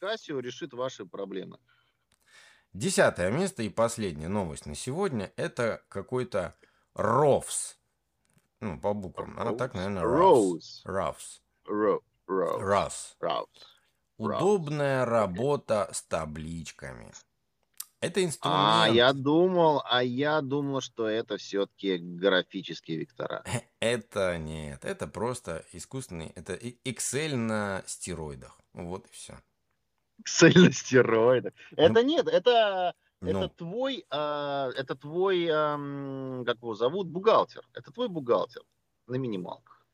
[0.02, 0.40] Кассио.
[0.40, 1.60] Решит ваши проблемы.
[2.74, 6.56] Десятое место и последняя новость на сегодня это какой-то
[6.96, 7.76] ROVS.
[8.62, 9.36] Ну, по буквам.
[9.38, 10.04] А так, наверное.
[10.04, 10.84] ROVS.
[10.86, 11.42] ROVS.
[12.28, 13.48] ROVS.
[14.18, 17.12] Удобная работа с табличками.
[18.00, 18.60] Это инструмент.
[18.60, 23.44] А я думал, а я думал, что это все-таки графические вектора.
[23.80, 28.60] Это нет, это просто искусственный, это Excel на стероидах.
[28.74, 29.38] Вот и все.
[30.42, 31.54] На стероидах.
[31.76, 33.50] Это нет, это это ну.
[33.50, 37.68] твой, а, это твой, как его зовут, бухгалтер.
[37.74, 38.64] Это твой бухгалтер
[39.08, 39.86] на минималках.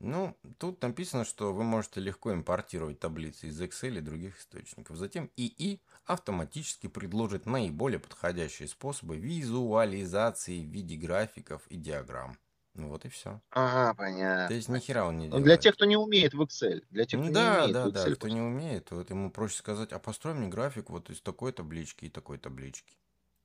[0.00, 4.96] Ну, тут написано, что вы можете легко импортировать таблицы из Excel и других источников.
[4.96, 12.36] Затем ИИ автоматически предложит наиболее подходящие способы визуализации в виде графиков и диаграмм.
[12.74, 13.40] Ну вот и все.
[13.50, 14.48] Ага, понятно.
[14.48, 15.44] То есть ни хера он не делает.
[15.44, 16.84] Для тех, кто не умеет в Excel.
[16.90, 18.10] Для тех, кто да, не умеет да, в Excel.
[18.10, 21.52] Да, кто не умеет, вот ему проще сказать, а построй мне график вот из такой
[21.52, 22.96] таблички и такой таблички.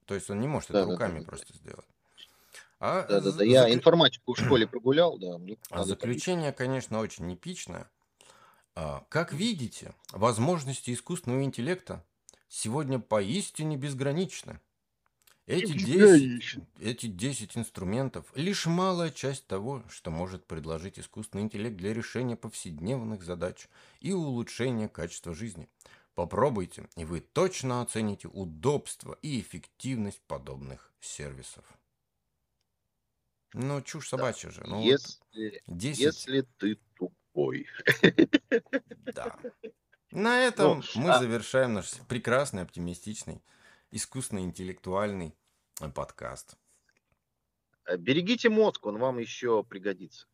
[0.06, 1.60] То есть он не может да, это да, руками да, просто да.
[1.60, 1.88] сделать.
[2.80, 3.44] А да, да, да.
[3.44, 3.76] Я закр...
[3.76, 5.40] информатику в школе прогулял, да.
[5.70, 6.58] А заключение, табличку.
[6.58, 7.90] конечно, очень непичное.
[8.76, 12.04] А, как видите, возможности искусственного интеллекта
[12.50, 14.60] сегодня поистине безграничны.
[15.45, 21.94] Эти 10, эти 10 инструментов– лишь малая часть того, что может предложить искусственный интеллект для
[21.94, 23.68] решения повседневных задач
[23.99, 25.68] и улучшения качества жизни.
[26.15, 31.65] Попробуйте, и вы точно оцените удобство и эффективность подобных сервисов.
[33.53, 34.56] Ну, чушь собачья да.
[34.56, 34.64] же.
[34.65, 35.99] Ну, если, вот 10...
[35.99, 37.68] если ты тупой.
[39.14, 39.38] Да.
[40.11, 41.20] На этом ну, мы а...
[41.20, 43.41] завершаем наш прекрасный, оптимистичный
[43.94, 45.36] искусственно-интеллектуальный
[45.82, 46.57] э, подкаст.
[47.98, 50.28] Берегите мозг, он вам еще пригодится.